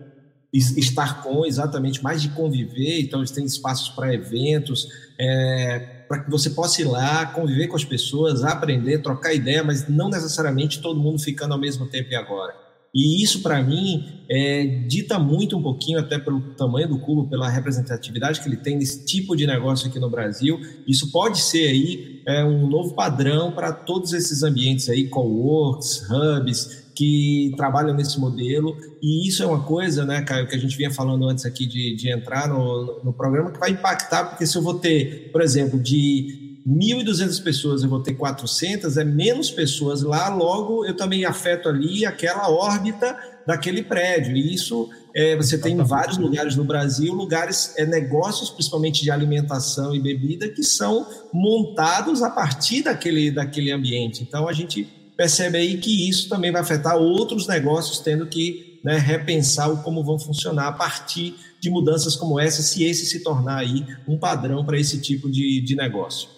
Estar 0.51 1.21
com 1.21 1.45
exatamente 1.45 2.03
mais 2.03 2.21
de 2.21 2.29
conviver, 2.29 3.01
então 3.01 3.19
eles 3.19 3.31
têm 3.31 3.45
espaços 3.45 3.89
para 3.89 4.13
eventos, 4.13 4.87
é, 5.19 5.79
para 6.07 6.23
que 6.23 6.31
você 6.31 6.49
possa 6.49 6.81
ir 6.81 6.85
lá, 6.85 7.27
conviver 7.27 7.67
com 7.67 7.75
as 7.75 7.85
pessoas, 7.85 8.43
aprender, 8.43 8.99
trocar 8.99 9.33
ideia, 9.33 9.63
mas 9.63 9.87
não 9.87 10.09
necessariamente 10.09 10.81
todo 10.81 10.99
mundo 10.99 11.19
ficando 11.19 11.53
ao 11.53 11.59
mesmo 11.59 11.85
tempo 11.85 12.11
e 12.11 12.15
agora. 12.15 12.69
E 12.93 13.21
isso, 13.23 13.41
para 13.41 13.61
mim, 13.61 14.23
é, 14.27 14.65
dita 14.87 15.19
muito 15.19 15.55
um 15.55 15.61
pouquinho, 15.61 15.99
até 15.99 16.17
pelo 16.17 16.41
tamanho 16.55 16.87
do 16.87 16.97
cubo, 16.97 17.29
pela 17.29 17.47
representatividade 17.47 18.41
que 18.41 18.47
ele 18.47 18.57
tem 18.57 18.77
nesse 18.77 19.05
tipo 19.05 19.35
de 19.35 19.45
negócio 19.45 19.87
aqui 19.87 19.99
no 19.99 20.09
Brasil. 20.09 20.59
Isso 20.87 21.11
pode 21.11 21.39
ser 21.39 21.67
aí 21.67 22.23
é, 22.27 22.43
um 22.43 22.67
novo 22.67 22.95
padrão 22.95 23.51
para 23.51 23.71
todos 23.71 24.11
esses 24.13 24.41
ambientes 24.41 24.89
aí, 24.89 25.07
coworks, 25.07 26.09
hubs, 26.09 26.88
que 26.99 27.53
trabalham 27.55 27.95
nesse 27.95 28.19
modelo. 28.19 28.75
E 29.01 29.25
isso 29.25 29.41
é 29.41 29.45
uma 29.45 29.63
coisa, 29.63 30.03
né, 30.03 30.21
Caio, 30.21 30.45
que 30.49 30.55
a 30.55 30.59
gente 30.59 30.75
vinha 30.75 30.91
falando 30.91 31.29
antes 31.29 31.45
aqui 31.45 31.65
de, 31.65 31.95
de 31.95 32.11
entrar 32.11 32.49
no, 32.49 32.99
no 33.01 33.13
programa, 33.13 33.51
que 33.51 33.57
vai 33.57 33.69
impactar, 33.69 34.25
porque 34.25 34.45
se 34.45 34.57
eu 34.57 34.61
vou 34.61 34.73
ter, 34.73 35.29
por 35.31 35.41
exemplo, 35.41 35.79
de 35.79 36.59
1.200 36.67 37.41
pessoas, 37.41 37.83
eu 37.83 37.89
vou 37.89 38.03
ter 38.03 38.15
400, 38.15 38.97
é 38.97 39.05
menos 39.05 39.49
pessoas 39.49 40.01
lá, 40.01 40.27
logo 40.27 40.85
eu 40.85 40.93
também 40.93 41.23
afeto 41.23 41.69
ali 41.69 42.05
aquela 42.05 42.49
órbita 42.49 43.17
daquele 43.47 43.81
prédio. 43.81 44.35
E 44.35 44.53
isso 44.53 44.89
é, 45.15 45.37
você 45.37 45.57
tem 45.57 45.79
em 45.79 45.83
vários 45.83 46.17
lugares 46.17 46.57
no 46.57 46.65
Brasil, 46.65 47.13
lugares, 47.13 47.75
é, 47.77 47.85
negócios, 47.85 48.49
principalmente 48.49 49.03
de 49.03 49.09
alimentação 49.09 49.95
e 49.95 50.01
bebida, 50.01 50.49
que 50.49 50.63
são 50.63 51.07
montados 51.31 52.21
a 52.21 52.29
partir 52.29 52.83
daquele, 52.83 53.31
daquele 53.31 53.71
ambiente. 53.71 54.21
Então 54.21 54.49
a 54.49 54.51
gente 54.51 54.98
percebe 55.19 55.57
aí 55.57 55.77
que 55.77 56.07
isso 56.09 56.29
também 56.29 56.49
vai 56.49 56.61
afetar 56.61 56.95
outros 56.95 57.45
negócios, 57.45 57.99
tendo 57.99 58.25
que 58.25 58.79
né, 58.81 58.97
repensar 58.97 59.69
o 59.69 59.83
como 59.83 60.01
vão 60.01 60.17
funcionar 60.17 60.69
a 60.69 60.71
partir 60.71 61.35
de 61.59 61.69
mudanças 61.69 62.15
como 62.15 62.39
essa, 62.39 62.61
se 62.61 62.85
esse 62.85 63.05
se 63.05 63.21
tornar 63.21 63.57
aí 63.57 63.85
um 64.07 64.17
padrão 64.17 64.63
para 64.63 64.79
esse 64.79 65.01
tipo 65.01 65.29
de, 65.29 65.59
de 65.59 65.75
negócio. 65.75 66.29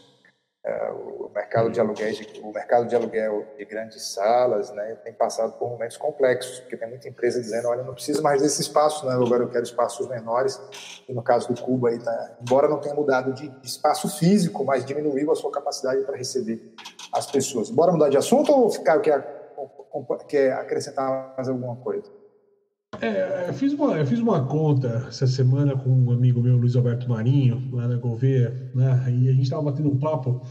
É, 0.65 0.91
mercado 1.33 1.69
de 1.69 1.79
aluguéis, 1.79 2.19
o 2.41 2.51
mercado 2.51 2.87
de 2.87 2.95
aluguel 2.95 3.45
de 3.57 3.65
grandes 3.65 4.13
salas, 4.13 4.71
né, 4.71 4.95
tem 5.03 5.13
passado 5.13 5.53
por 5.53 5.69
momentos 5.69 5.97
complexos, 5.97 6.59
porque 6.59 6.77
tem 6.77 6.89
muita 6.89 7.07
empresa 7.07 7.39
dizendo, 7.39 7.67
olha, 7.67 7.83
não 7.83 7.93
preciso 7.93 8.21
mais 8.21 8.41
desse 8.41 8.61
espaço, 8.61 9.05
né, 9.05 9.13
agora 9.13 9.43
eu 9.43 9.49
quero 9.49 9.63
espaços 9.63 10.07
menores. 10.07 10.59
E 11.07 11.13
no 11.13 11.21
caso 11.21 11.53
do 11.53 11.61
Cuba 11.61 11.89
aí 11.89 11.99
tá, 11.99 12.37
embora 12.41 12.67
não 12.67 12.79
tenha 12.79 12.95
mudado 12.95 13.33
de 13.33 13.51
espaço 13.63 14.09
físico, 14.17 14.63
mas 14.63 14.85
diminuiu 14.85 15.31
a 15.31 15.35
sua 15.35 15.51
capacidade 15.51 16.03
para 16.03 16.17
receber 16.17 16.73
as 17.13 17.29
pessoas. 17.29 17.69
Bora 17.69 17.91
mudar 17.91 18.09
de 18.09 18.17
assunto 18.17 18.51
ou 18.51 18.69
ficar 18.69 18.99
quer, 18.99 19.23
quer 20.27 20.53
acrescentar 20.53 21.33
mais 21.35 21.47
alguma 21.47 21.75
coisa? 21.77 22.21
É, 22.99 23.45
eu, 23.47 23.53
fiz 23.53 23.73
uma, 23.73 23.97
eu 23.97 24.05
fiz 24.05 24.19
uma 24.19 24.45
conta 24.45 25.05
essa 25.07 25.25
semana 25.25 25.75
com 25.75 25.89
um 25.89 26.11
amigo 26.11 26.41
meu, 26.41 26.57
Luiz 26.57 26.75
Alberto 26.75 27.09
Marinho, 27.09 27.69
lá 27.71 27.87
na 27.87 27.95
Gouveia, 27.95 28.69
né? 28.75 29.05
E 29.07 29.29
a 29.29 29.31
gente 29.31 29.43
estava 29.43 29.61
batendo 29.61 29.89
um 29.89 29.97
papo. 29.97 30.41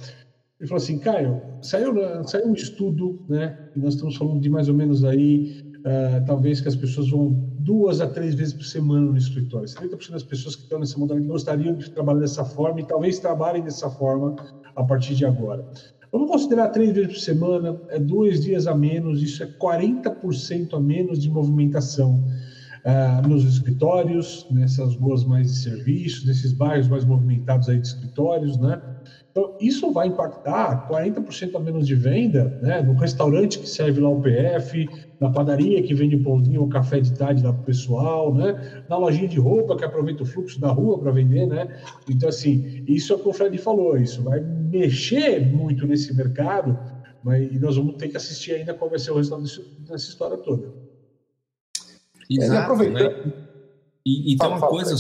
Ele 0.61 0.69
falou 0.69 0.83
assim, 0.83 0.99
Caio, 0.99 1.41
saiu, 1.63 1.95
saiu 2.25 2.49
um 2.49 2.53
estudo, 2.53 3.19
né? 3.27 3.59
E 3.75 3.79
nós 3.79 3.95
estamos 3.95 4.15
falando 4.17 4.41
de 4.41 4.51
mais 4.51 4.69
ou 4.69 4.75
menos 4.75 5.03
aí 5.05 5.63
uh, 5.79 6.25
talvez 6.27 6.61
que 6.61 6.69
as 6.69 6.77
pessoas 6.77 7.09
vão 7.09 7.31
duas 7.59 8.03
a 8.03 8.07
três 8.07 8.35
vezes 8.35 8.53
por 8.53 8.65
semana 8.65 9.07
no 9.07 9.17
escritório. 9.17 9.67
70% 9.67 10.11
das 10.11 10.23
pessoas 10.23 10.57
que 10.57 10.63
estão 10.65 10.79
nessa 10.79 10.99
modalidade 10.99 11.33
gostariam 11.33 11.75
de 11.75 11.91
trabalhar 11.91 12.21
dessa 12.21 12.45
forma 12.45 12.79
e 12.81 12.85
talvez 12.85 13.19
trabalhem 13.19 13.63
dessa 13.63 13.89
forma 13.89 14.37
a 14.77 14.85
partir 14.85 15.15
de 15.15 15.25
agora. 15.25 15.67
Vamos 16.13 16.31
considerar 16.31 16.69
três 16.69 16.93
vezes 16.93 17.13
por 17.13 17.21
semana, 17.21 17.81
é 17.89 17.99
dois 17.99 18.43
dias 18.43 18.67
a 18.67 18.75
menos, 18.75 19.23
isso 19.23 19.43
é 19.43 19.47
40% 19.47 20.75
a 20.75 20.81
menos 20.81 21.23
de 21.23 21.31
movimentação 21.31 22.23
uh, 22.85 23.27
nos 23.27 23.45
escritórios, 23.45 24.47
nessas 24.51 24.95
ruas 24.97 25.25
mais 25.25 25.53
de 25.53 25.59
serviços, 25.59 26.27
nesses 26.27 26.53
bairros 26.53 26.89
mais 26.89 27.05
movimentados 27.05 27.69
aí 27.69 27.79
de 27.79 27.87
escritórios, 27.87 28.59
né? 28.59 28.79
Então, 29.31 29.57
isso 29.61 29.93
vai 29.93 30.09
impactar 30.09 30.89
40% 30.89 31.55
a 31.55 31.61
menos 31.61 31.87
de 31.87 31.95
venda, 31.95 32.59
né? 32.61 32.83
No 32.83 32.95
restaurante 32.95 33.61
que 33.61 33.69
serve 33.69 34.01
lá 34.01 34.09
o 34.09 34.21
PF, 34.21 34.89
na 35.21 35.31
padaria 35.31 35.83
que 35.83 35.95
vende 35.95 36.17
pãozinho 36.17 36.63
ou 36.63 36.69
café 36.69 37.01
de 37.01 37.17
tarde 37.17 37.45
lá 37.45 37.53
para 37.53 37.63
o 37.63 37.65
pessoal, 37.65 38.35
né? 38.35 38.85
Na 38.89 38.97
lojinha 38.97 39.29
de 39.29 39.39
roupa 39.39 39.77
que 39.77 39.85
aproveita 39.85 40.25
o 40.25 40.27
fluxo 40.27 40.61
da 40.61 40.69
rua 40.71 40.99
para 40.99 41.13
vender, 41.13 41.47
né? 41.47 41.81
Então, 42.09 42.29
assim, 42.29 42.85
isso 42.89 43.13
é 43.13 43.17
o 43.17 43.19
que 43.21 43.29
o 43.29 43.33
Fred 43.33 43.57
falou, 43.59 43.97
isso 43.97 44.23
vai 44.23 44.41
mexer 44.41 45.41
muito 45.47 45.87
nesse 45.87 46.15
mercado, 46.15 46.77
mas, 47.23 47.53
e 47.53 47.59
nós 47.59 47.77
vamos 47.77 47.97
ter 47.97 48.09
que 48.09 48.17
assistir 48.17 48.55
ainda 48.55 48.75
qual 48.75 48.91
vai 48.91 48.99
ser 48.99 49.13
o 49.13 49.17
resultado 49.17 49.43
dessa 49.89 50.09
história 50.09 50.39
toda. 50.39 50.73
Exato, 52.29 52.75
né? 52.77 53.33
E, 54.05 54.33
e 54.33 54.37
tem 54.37 54.49
uma 54.49 54.61
coisa 54.61 54.97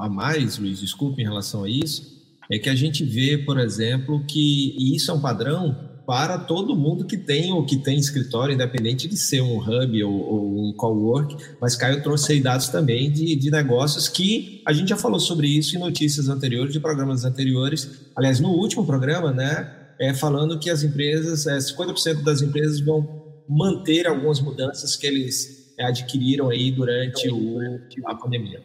a 0.00 0.08
mais, 0.08 0.58
Luiz, 0.58 0.80
desculpe 0.80 1.20
em 1.20 1.24
relação 1.24 1.64
a 1.64 1.68
isso, 1.68 2.17
é 2.50 2.58
que 2.58 2.68
a 2.68 2.74
gente 2.74 3.04
vê, 3.04 3.38
por 3.38 3.58
exemplo, 3.58 4.24
que 4.26 4.74
e 4.78 4.96
isso 4.96 5.10
é 5.10 5.14
um 5.14 5.20
padrão 5.20 5.88
para 6.08 6.38
todo 6.38 6.74
mundo 6.74 7.04
que 7.04 7.18
tem 7.18 7.52
ou 7.52 7.66
que 7.66 7.76
tem 7.76 7.98
escritório, 7.98 8.54
independente 8.54 9.06
de 9.06 9.14
ser 9.14 9.42
um 9.42 9.58
hub 9.58 10.04
ou, 10.04 10.12
ou 10.12 10.68
um 10.68 10.72
co-work, 10.72 11.36
mas 11.60 11.76
Caio 11.76 12.02
trouxe 12.02 12.32
aí 12.32 12.40
dados 12.40 12.68
também 12.68 13.10
de, 13.12 13.36
de 13.36 13.50
negócios 13.50 14.08
que 14.08 14.62
a 14.64 14.72
gente 14.72 14.88
já 14.88 14.96
falou 14.96 15.20
sobre 15.20 15.48
isso 15.48 15.76
em 15.76 15.78
notícias 15.78 16.30
anteriores, 16.30 16.72
de 16.72 16.80
programas 16.80 17.26
anteriores. 17.26 18.08
Aliás, 18.16 18.40
no 18.40 18.48
último 18.48 18.86
programa, 18.86 19.32
né, 19.32 19.70
é, 20.00 20.14
falando 20.14 20.58
que 20.58 20.70
as 20.70 20.82
empresas, 20.82 21.46
é, 21.46 21.58
50% 21.58 22.22
das 22.22 22.40
empresas 22.40 22.80
vão 22.80 23.26
manter 23.46 24.06
algumas 24.06 24.40
mudanças 24.40 24.96
que 24.96 25.06
eles 25.06 25.74
é, 25.78 25.84
adquiriram 25.84 26.48
aí 26.48 26.70
durante 26.70 27.28
o, 27.28 27.58
a 28.06 28.14
pandemia. 28.14 28.62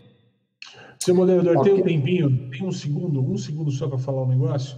Seu 1.04 1.14
moderador, 1.14 1.58
okay. 1.58 1.74
tem 1.74 1.82
um 1.82 1.84
tempinho, 1.84 2.50
tem 2.50 2.66
um 2.66 2.72
segundo, 2.72 3.22
um 3.22 3.38
segundo 3.38 3.70
só 3.72 3.90
para 3.90 3.98
falar 3.98 4.24
um 4.24 4.30
negócio? 4.30 4.78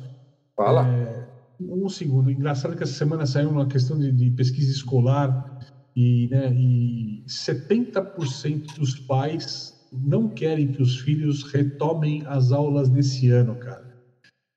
Fala. 0.56 0.88
É, 0.88 1.28
um 1.60 1.88
segundo. 1.88 2.32
Engraçado 2.32 2.76
que 2.76 2.82
essa 2.82 2.94
semana 2.94 3.28
saiu 3.28 3.50
uma 3.50 3.68
questão 3.68 3.96
de, 4.00 4.12
de 4.12 4.32
pesquisa 4.32 4.72
escolar 4.72 5.60
e, 5.96 6.28
né, 6.32 6.52
e 6.52 7.24
70% 7.28 8.76
dos 8.76 8.96
pais 9.02 9.88
não 9.94 10.28
querem 10.28 10.72
que 10.72 10.82
os 10.82 11.00
filhos 11.00 11.44
retomem 11.44 12.24
as 12.26 12.52
aulas 12.52 12.90
nesse 12.90 13.30
ano, 13.30 13.56
cara. 13.56 13.86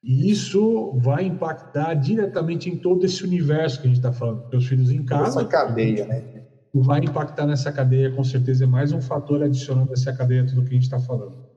E 0.03 0.31
isso 0.31 0.93
vai 0.97 1.25
impactar 1.27 1.93
diretamente 1.95 2.71
em 2.71 2.79
todo 2.79 3.05
esse 3.05 3.23
universo 3.23 3.83
que 3.83 3.87
a 3.87 3.89
gente 3.89 3.99
está 3.99 4.13
falando. 4.13 4.41
Porque 4.41 4.57
os 4.57 4.67
filhos 4.67 4.91
em 4.91 5.05
casa. 5.05 5.41
Essa 5.41 5.45
cadeia, 5.45 6.07
né? 6.07 6.45
Vai 6.75 7.01
impactar 7.01 7.47
nessa 7.47 7.71
cadeia, 7.71 8.11
com 8.11 8.25
certeza. 8.25 8.65
É 8.65 8.67
mais 8.67 8.91
um 8.93 9.03
fator 9.03 9.43
adicionando 9.43 9.93
essa 9.93 10.15
cadeia 10.15 10.47
tudo 10.47 10.63
que 10.63 10.71
a 10.71 10.75
gente 10.75 10.85
está 10.85 10.99
falando. 10.99 11.48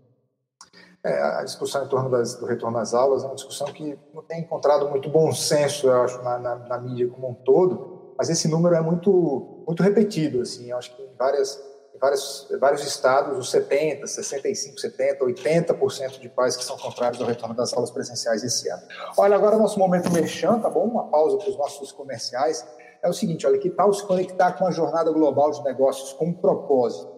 É, 1.04 1.20
a 1.20 1.44
discussão 1.44 1.84
em 1.84 1.88
torno 1.88 2.12
das, 2.12 2.36
do 2.36 2.46
retorno 2.46 2.78
às 2.78 2.94
aulas 2.94 3.24
é 3.24 3.26
uma 3.26 3.36
discussão 3.36 3.68
que 3.68 3.98
não 4.14 4.22
tem 4.22 4.42
encontrado 4.42 4.88
muito 4.88 5.10
bom 5.10 5.32
senso, 5.32 5.88
eu 5.88 6.02
acho, 6.02 6.22
na, 6.22 6.38
na, 6.38 6.56
na 6.56 6.78
mídia 6.78 7.08
como 7.08 7.30
um 7.30 7.34
todo, 7.34 8.14
mas 8.18 8.30
esse 8.30 8.48
número 8.48 8.76
é 8.76 8.82
muito, 8.82 9.64
muito 9.66 9.82
repetido, 9.82 10.42
assim, 10.42 10.70
eu 10.70 10.78
acho 10.78 10.96
que 10.96 11.02
em, 11.02 11.16
várias, 11.18 11.60
vários, 12.00 12.48
vários 12.60 12.86
estados, 12.86 13.36
os 13.36 13.52
70%, 13.52 14.04
65%, 14.04 14.76
70%, 14.80 15.20
80% 15.22 16.20
de 16.20 16.30
pais 16.30 16.56
que 16.56 16.64
são 16.64 16.78
contrários 16.78 17.20
ao 17.20 17.28
retorno 17.28 17.56
das 17.56 17.74
aulas 17.74 17.90
presenciais 17.90 18.44
esse 18.44 18.70
ano. 18.70 18.84
Olha, 19.18 19.36
agora 19.36 19.58
nosso 19.58 19.80
momento 19.80 20.12
merchan, 20.12 20.60
tá 20.60 20.70
bom? 20.70 20.86
Uma 20.86 21.08
pausa 21.10 21.38
para 21.38 21.50
os 21.50 21.58
nossos 21.58 21.92
comerciais. 21.92 22.64
É 23.04 23.10
o 23.10 23.14
seguinte, 23.14 23.48
olha, 23.48 23.58
que 23.58 23.70
tal 23.72 23.92
se 23.92 24.06
conectar 24.06 24.54
com 24.54 24.68
a 24.68 24.72
jornada 24.72 25.12
global 25.12 25.50
de 25.50 25.64
negócios 25.64 26.14
com 26.14 26.26
um 26.26 26.34
propósito? 26.34 27.11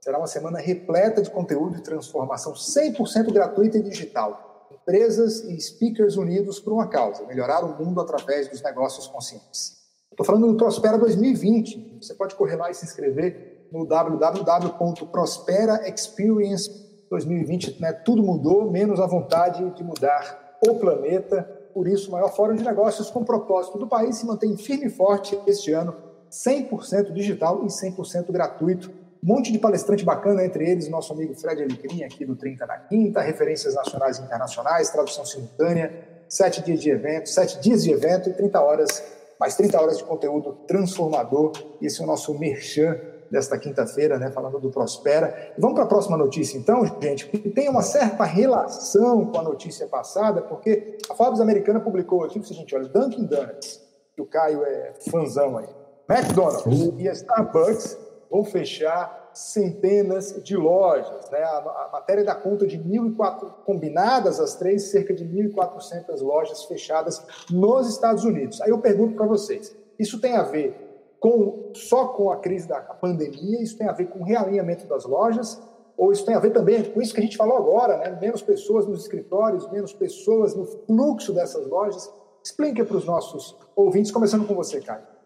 Será 0.00 0.16
uma 0.16 0.26
semana 0.26 0.58
repleta 0.58 1.20
de 1.20 1.30
conteúdo 1.30 1.76
e 1.76 1.82
transformação 1.82 2.54
100% 2.54 3.30
gratuita 3.30 3.76
e 3.76 3.82
digital. 3.82 4.66
Empresas 4.72 5.44
e 5.44 5.60
speakers 5.60 6.16
unidos 6.16 6.58
por 6.58 6.72
uma 6.72 6.88
causa, 6.88 7.26
melhorar 7.26 7.62
o 7.62 7.84
mundo 7.84 8.00
através 8.00 8.48
dos 8.48 8.62
negócios 8.62 9.06
conscientes. 9.06 9.78
Estou 10.10 10.24
falando 10.24 10.46
do 10.46 10.56
Prospera 10.56 10.96
2020. 10.96 11.98
Você 12.00 12.14
pode 12.14 12.34
correr 12.34 12.56
lá 12.56 12.70
e 12.70 12.74
se 12.74 12.86
inscrever 12.86 13.68
no 13.70 13.84
www.prosperaexperience 13.84 16.70
2020. 17.10 17.78
Né? 17.78 17.92
Tudo 17.92 18.22
mudou, 18.22 18.70
menos 18.70 19.00
a 19.00 19.06
vontade 19.06 19.68
de 19.74 19.84
mudar 19.84 20.56
o 20.66 20.76
planeta. 20.76 21.42
Por 21.74 21.86
isso, 21.86 22.08
o 22.08 22.12
maior 22.12 22.34
fórum 22.34 22.54
de 22.54 22.64
negócios 22.64 23.10
com 23.10 23.22
propósito 23.22 23.76
do 23.76 23.86
país 23.86 24.16
se 24.16 24.24
mantém 24.24 24.56
firme 24.56 24.86
e 24.86 24.90
forte 24.90 25.38
este 25.46 25.74
ano, 25.74 25.94
100% 26.30 27.12
digital 27.12 27.66
e 27.66 27.68
100% 27.68 28.32
gratuito 28.32 28.99
um 29.22 29.34
monte 29.34 29.52
de 29.52 29.58
palestrante 29.58 30.04
bacana, 30.04 30.44
entre 30.44 30.68
eles 30.68 30.88
o 30.88 30.90
nosso 30.90 31.12
amigo 31.12 31.34
Fred 31.34 31.62
Alecrim, 31.62 32.02
aqui 32.02 32.24
do 32.24 32.34
30 32.34 32.66
na 32.66 32.78
Quinta, 32.78 33.20
referências 33.20 33.74
nacionais 33.74 34.18
e 34.18 34.22
internacionais, 34.22 34.88
tradução 34.88 35.26
simultânea, 35.26 35.92
sete 36.28 36.62
dias 36.62 36.80
de 36.80 36.90
evento, 36.90 37.28
sete 37.28 37.60
dias 37.60 37.84
de 37.84 37.90
evento 37.90 38.30
e 38.30 38.32
30 38.32 38.60
horas, 38.60 39.02
mais 39.38 39.54
30 39.56 39.80
horas 39.80 39.98
de 39.98 40.04
conteúdo 40.04 40.52
transformador. 40.66 41.52
Esse 41.82 42.00
é 42.00 42.04
o 42.04 42.06
nosso 42.06 42.38
merchan 42.38 42.98
desta 43.30 43.58
quinta-feira, 43.58 44.18
né, 44.18 44.30
falando 44.30 44.58
do 44.58 44.70
Prospera. 44.70 45.52
E 45.56 45.60
vamos 45.60 45.74
para 45.74 45.84
a 45.84 45.88
próxima 45.88 46.16
notícia, 46.16 46.56
então, 46.56 46.84
gente, 47.00 47.26
que 47.26 47.50
tem 47.50 47.68
uma 47.68 47.82
certa 47.82 48.24
relação 48.24 49.26
com 49.26 49.38
a 49.38 49.42
notícia 49.42 49.86
passada, 49.86 50.40
porque 50.42 50.98
a 51.08 51.14
Forbes 51.14 51.40
americana 51.40 51.78
publicou 51.78 52.24
aqui 52.24 52.38
o 52.38 52.44
seguinte, 52.44 52.74
olha, 52.74 52.88
Dunkin' 52.88 53.26
Donuts, 53.26 53.80
que 54.14 54.22
o 54.22 54.26
Caio 54.26 54.64
é 54.64 54.94
fãzão 55.10 55.58
aí, 55.58 55.68
McDonald's 56.08 56.66
uh. 56.66 56.94
e 56.98 57.08
a 57.08 57.12
Starbucks 57.12 58.09
vão 58.30 58.44
fechar 58.44 59.30
centenas 59.34 60.40
de 60.42 60.56
lojas. 60.56 61.30
Né? 61.30 61.38
A, 61.38 61.58
a 61.58 61.90
matéria 61.92 62.24
dá 62.24 62.34
conta 62.34 62.66
de 62.66 62.78
1.400, 62.78 63.52
combinadas 63.64 64.40
as 64.40 64.54
três, 64.54 64.90
cerca 64.90 65.12
de 65.14 65.24
1.400 65.24 66.20
lojas 66.20 66.64
fechadas 66.64 67.22
nos 67.50 67.88
Estados 67.88 68.24
Unidos. 68.24 68.60
Aí 68.60 68.70
eu 68.70 68.78
pergunto 68.78 69.14
para 69.14 69.26
vocês, 69.26 69.74
isso 69.98 70.20
tem 70.20 70.36
a 70.36 70.42
ver 70.42 70.88
com, 71.18 71.70
só 71.74 72.08
com 72.08 72.30
a 72.30 72.38
crise 72.38 72.66
da 72.66 72.80
pandemia? 72.80 73.62
Isso 73.62 73.76
tem 73.76 73.86
a 73.86 73.92
ver 73.92 74.06
com 74.06 74.20
o 74.20 74.24
realinhamento 74.24 74.86
das 74.86 75.04
lojas? 75.04 75.60
Ou 75.96 76.10
isso 76.10 76.24
tem 76.24 76.34
a 76.34 76.40
ver 76.40 76.50
também 76.50 76.82
com 76.82 77.02
isso 77.02 77.12
que 77.12 77.20
a 77.20 77.22
gente 77.22 77.36
falou 77.36 77.58
agora, 77.58 77.98
né? 77.98 78.18
menos 78.18 78.40
pessoas 78.40 78.86
nos 78.86 79.02
escritórios, 79.02 79.70
menos 79.70 79.92
pessoas 79.92 80.54
no 80.54 80.64
fluxo 80.64 81.34
dessas 81.34 81.66
lojas? 81.66 82.10
Explique 82.42 82.82
para 82.82 82.96
os 82.96 83.04
nossos 83.04 83.54
ouvintes, 83.76 84.10
começando 84.10 84.46
com 84.46 84.54
você, 84.54 84.80
Caio. 84.80 85.19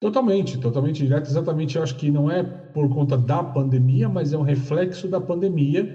Totalmente, 0.00 0.58
totalmente 0.58 0.98
direto. 1.02 1.28
Exatamente, 1.28 1.76
eu 1.76 1.82
acho 1.82 1.94
que 1.94 2.10
não 2.10 2.30
é 2.30 2.42
por 2.72 2.88
conta 2.88 3.16
da 3.16 3.42
pandemia, 3.42 4.08
mas 4.08 4.32
é 4.32 4.38
um 4.38 4.42
reflexo 4.42 5.08
da 5.08 5.20
pandemia, 5.20 5.88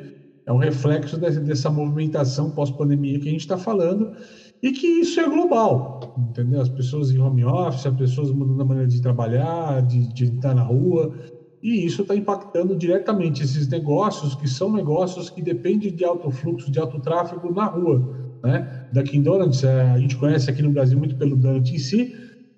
é 0.46 0.52
um 0.54 0.58
reflexo 0.58 1.18
dessa, 1.18 1.40
dessa 1.42 1.70
movimentação 1.70 2.50
pós-pandemia 2.52 3.20
que 3.20 3.28
a 3.30 3.32
gente 3.32 3.42
está 3.42 3.58
falando 3.58 4.10
e 4.62 4.72
que 4.72 4.88
isso 4.88 5.20
é 5.20 5.28
global, 5.28 6.00
entendeu? 6.18 6.62
As 6.62 6.70
pessoas 6.70 7.12
em 7.12 7.20
home 7.20 7.46
office, 7.46 7.86
as 7.86 7.94
pessoas 7.96 8.32
mudando 8.32 8.62
a 8.62 8.66
maneira 8.66 8.88
de 8.88 9.02
trabalhar, 9.02 9.82
de, 9.84 10.08
de 10.08 10.26
estar 10.26 10.54
na 10.56 10.64
rua, 10.64 11.10
e 11.62 11.86
isso 11.86 12.02
está 12.04 12.16
impactando 12.16 12.76
diretamente 12.76 13.44
esses 13.44 13.68
negócios 13.68 14.36
que 14.36 14.48
são 14.48 14.72
negócios 14.72 15.30
que 15.30 15.42
dependem 15.42 15.94
de 15.94 16.06
alto 16.06 16.32
fluxo, 16.32 16.72
de 16.72 16.80
alto 16.80 17.00
tráfego 17.00 17.52
na 17.52 17.66
rua, 17.66 18.04
né? 18.44 18.64
Da 18.92 19.02
Donuts, 19.04 19.64
é, 19.64 19.92
a 19.92 20.00
gente 20.00 20.16
conhece 20.18 20.50
aqui 20.50 20.62
no 20.62 20.72
Brasil 20.72 20.98
muito 20.98 21.16
pelo 21.18 21.36
Donut 21.36 21.74
em 21.76 21.80
si, 21.80 22.10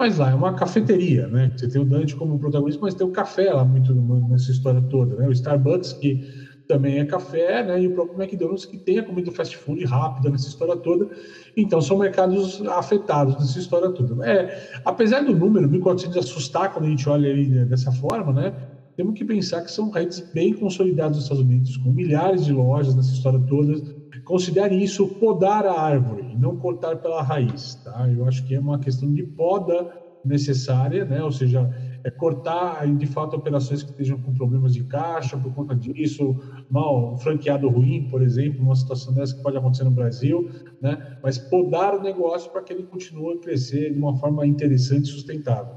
mas 0.01 0.17
lá 0.17 0.31
é 0.31 0.33
uma 0.33 0.55
cafeteria, 0.55 1.27
né? 1.27 1.51
Você 1.55 1.69
tem 1.69 1.79
o 1.79 1.85
Dante 1.85 2.15
como 2.15 2.39
protagonista, 2.39 2.81
mas 2.81 2.95
tem 2.95 3.05
o 3.05 3.11
café 3.11 3.53
lá 3.53 3.63
muito 3.63 3.93
nessa 3.93 4.51
história 4.51 4.81
toda, 4.81 5.15
né? 5.15 5.27
O 5.27 5.31
Starbucks, 5.31 5.93
que 5.93 6.19
também 6.67 6.97
é 6.97 7.05
café, 7.05 7.63
né? 7.63 7.83
E 7.83 7.85
o 7.85 7.93
próprio 7.93 8.19
McDonald's, 8.19 8.65
que 8.65 8.79
tem 8.79 8.97
a 8.97 9.03
comida 9.03 9.31
fast 9.31 9.55
food 9.57 9.85
rápida 9.85 10.31
nessa 10.31 10.47
história 10.47 10.75
toda. 10.75 11.07
Então, 11.55 11.79
são 11.79 11.99
mercados 11.99 12.63
afetados 12.65 13.35
nessa 13.35 13.59
história 13.59 13.91
toda. 13.91 14.27
É, 14.27 14.81
apesar 14.83 15.21
do 15.23 15.35
número, 15.35 15.69
1.400 15.69 16.17
assustar 16.17 16.73
quando 16.73 16.85
a 16.85 16.89
gente 16.89 17.07
olha 17.07 17.27
ele 17.27 17.63
dessa 17.65 17.91
forma, 17.91 18.33
né? 18.33 18.55
Temos 18.97 19.13
que 19.13 19.23
pensar 19.23 19.61
que 19.61 19.71
são 19.71 19.91
redes 19.91 20.19
bem 20.33 20.51
consolidadas 20.51 21.17
nos 21.17 21.25
Estados 21.25 21.43
Unidos, 21.43 21.77
com 21.77 21.91
milhares 21.91 22.43
de 22.43 22.53
lojas 22.53 22.95
nessa 22.95 23.13
história 23.13 23.39
toda. 23.47 24.00
Considere 24.23 24.75
isso 24.75 25.07
podar 25.07 25.65
a 25.65 25.79
árvore, 25.79 26.35
não 26.37 26.57
cortar 26.57 26.97
pela 26.97 27.21
raiz, 27.21 27.75
tá? 27.83 28.07
Eu 28.09 28.25
acho 28.25 28.45
que 28.45 28.55
é 28.55 28.59
uma 28.59 28.79
questão 28.79 29.11
de 29.13 29.23
poda 29.23 29.91
necessária, 30.23 31.03
né? 31.05 31.23
Ou 31.23 31.31
seja, 31.31 31.69
é 32.03 32.09
cortar 32.09 32.85
de 32.95 33.05
fato 33.05 33.35
operações 33.35 33.83
que 33.83 33.91
estejam 33.91 34.19
com 34.21 34.33
problemas 34.33 34.73
de 34.73 34.83
caixa 34.83 35.37
por 35.37 35.53
conta 35.53 35.75
disso, 35.75 36.35
mal 36.69 37.17
franqueado 37.17 37.69
ruim, 37.69 38.07
por 38.09 38.21
exemplo, 38.21 38.61
uma 38.61 38.75
situação 38.75 39.13
dessa 39.13 39.35
que 39.35 39.43
pode 39.43 39.57
acontecer 39.57 39.83
no 39.83 39.91
Brasil, 39.91 40.49
né? 40.81 41.17
Mas 41.21 41.37
podar 41.37 41.95
o 41.95 42.01
negócio 42.01 42.51
para 42.51 42.61
que 42.61 42.73
ele 42.73 42.83
continue 42.83 43.37
a 43.37 43.39
crescer 43.39 43.93
de 43.93 43.99
uma 43.99 44.15
forma 44.17 44.45
interessante 44.45 45.05
e 45.05 45.11
sustentável. 45.11 45.75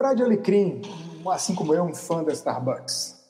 Fred 0.00 0.22
Alecrim, 0.22 0.82
assim 1.26 1.54
como 1.54 1.72
eu, 1.74 1.84
um 1.84 1.94
fã 1.94 2.22
da 2.22 2.32
Starbucks. 2.32 3.23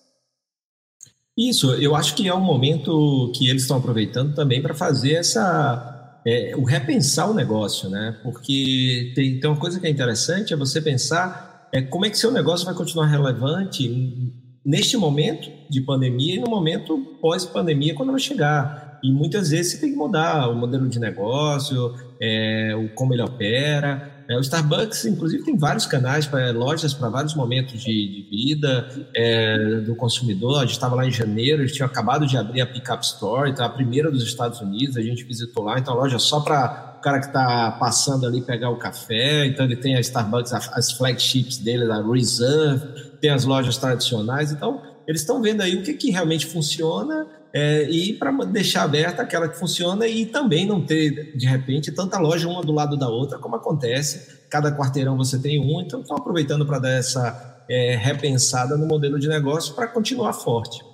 Isso, 1.37 1.73
eu 1.75 1.97
acho 1.97 2.14
que 2.14 2.29
é 2.29 2.35
um 2.35 2.40
momento 2.40 3.33
que 3.35 3.49
eles 3.49 3.62
estão 3.62 3.79
aproveitando 3.79 4.35
também 4.35 4.62
para 4.62 4.73
fazer 4.73 5.14
essa 5.14 6.20
é, 6.27 6.55
o 6.57 6.64
repensar 6.64 7.31
o 7.31 7.35
negócio, 7.35 7.90
né? 7.90 8.16
Porque 8.23 9.12
tem, 9.14 9.38
tem 9.38 9.51
uma 9.51 9.59
coisa 9.59 9.79
que 9.79 9.87
é 9.87 9.90
interessante 9.90 10.55
é 10.55 10.57
você 10.57 10.81
pensar 10.81 11.68
é, 11.73 11.83
como 11.83 12.07
é 12.07 12.11
que 12.11 12.16
seu 12.16 12.31
negócio 12.31 12.64
vai 12.64 12.75
continuar 12.75 13.07
relevante 13.07 14.33
neste 14.64 14.97
momento 14.97 15.51
de 15.68 15.81
pandemia 15.81 16.37
e 16.37 16.38
no 16.38 16.49
momento 16.49 16.99
pós-pandemia 17.20 17.94
quando 17.94 18.11
ela 18.11 18.18
chegar. 18.18 18.99
E 19.03 19.12
muitas 19.12 19.51
vezes 19.51 19.73
você 19.73 19.81
tem 19.81 19.90
que 19.90 19.97
mudar 19.97 20.49
o 20.49 20.55
modelo 20.55 20.88
de 20.88 20.99
negócio, 20.99 21.94
é, 22.20 22.75
o 22.75 22.94
como 22.94 23.12
ele 23.12 23.23
opera. 23.23 24.13
É, 24.29 24.37
o 24.37 24.41
Starbucks, 24.41 25.05
inclusive, 25.05 25.45
tem 25.45 25.57
vários 25.57 25.87
canais, 25.87 26.27
para 26.27 26.51
lojas 26.51 26.95
para 26.95 27.09
vários 27.09 27.35
momentos 27.35 27.83
de, 27.83 27.87
de 27.87 28.27
vida 28.31 28.89
é, 29.15 29.81
do 29.81 29.95
consumidor. 29.95 30.59
A 30.59 30.61
gente 30.63 30.73
estava 30.73 30.95
lá 30.95 31.07
em 31.07 31.11
janeiro, 31.11 31.63
eles 31.63 31.73
tinham 31.73 31.87
acabado 31.87 32.27
de 32.27 32.37
abrir 32.37 32.63
a 32.63 32.67
Pickup 32.67 33.05
Store, 33.05 33.51
então 33.51 33.65
a 33.65 33.69
primeira 33.69 34.11
dos 34.11 34.23
Estados 34.23 34.61
Unidos, 34.61 34.97
a 34.97 35.03
gente 35.03 35.25
visitou 35.25 35.65
lá. 35.65 35.79
Então 35.79 35.95
a 35.95 35.97
loja 35.97 36.19
só 36.19 36.41
para 36.41 36.97
o 36.99 37.03
cara 37.03 37.21
que 37.21 37.27
está 37.27 37.73
passando 37.73 38.27
ali 38.27 38.41
pegar 38.41 38.71
o 38.71 38.77
café. 38.77 39.45
Então 39.47 39.67
ele 39.67 39.77
tem 39.77 39.95
a 39.97 40.01
Starbucks, 40.01 40.53
as 40.53 40.93
flagships 40.93 41.59
dele, 41.59 41.91
a 41.91 42.01
Reserve, 42.01 43.11
tem 43.21 43.31
as 43.31 43.45
lojas 43.45 43.77
tradicionais. 43.77 44.53
Então 44.53 44.81
eles 45.07 45.21
estão 45.21 45.43
vendo 45.43 45.61
aí 45.61 45.77
o 45.77 45.83
que, 45.83 45.93
que 45.93 46.11
realmente 46.11 46.47
funciona 46.47 47.27
é, 47.57 47.88
e 47.88 48.14
para 48.14 48.33
deixar 48.47 48.83
aberta 48.83 49.23
aquela 49.23 49.49
que 49.49 49.57
funciona 49.57 50.09
e 50.09 50.27
também 50.27 50.67
não 50.67 50.85
ter, 50.85 51.37
de 51.37 51.47
repente, 51.47 51.93
tanta 51.93 52.19
loja 52.19 52.49
uma 52.49 52.62
do 52.62 52.73
lado 52.73 52.97
da 52.97 53.09
outra, 53.09 53.38
como 53.38 53.55
acontece. 53.55 54.43
Cada 54.51 54.77
quarteirão 54.77 55.17
você 55.17 55.38
tem 55.38 55.61
um, 55.61 55.81
então 55.81 56.01
estão 56.01 56.17
aproveitando 56.17 56.67
para 56.67 56.81
dar 56.81 56.90
essa 56.90 57.64
é, 57.69 57.95
repensada 57.95 58.77
no 58.77 58.87
modelo 58.87 59.21
de 59.21 59.29
negócio 59.29 59.73
para 59.73 59.87
continuar 59.87 60.33
forte. 60.33 60.85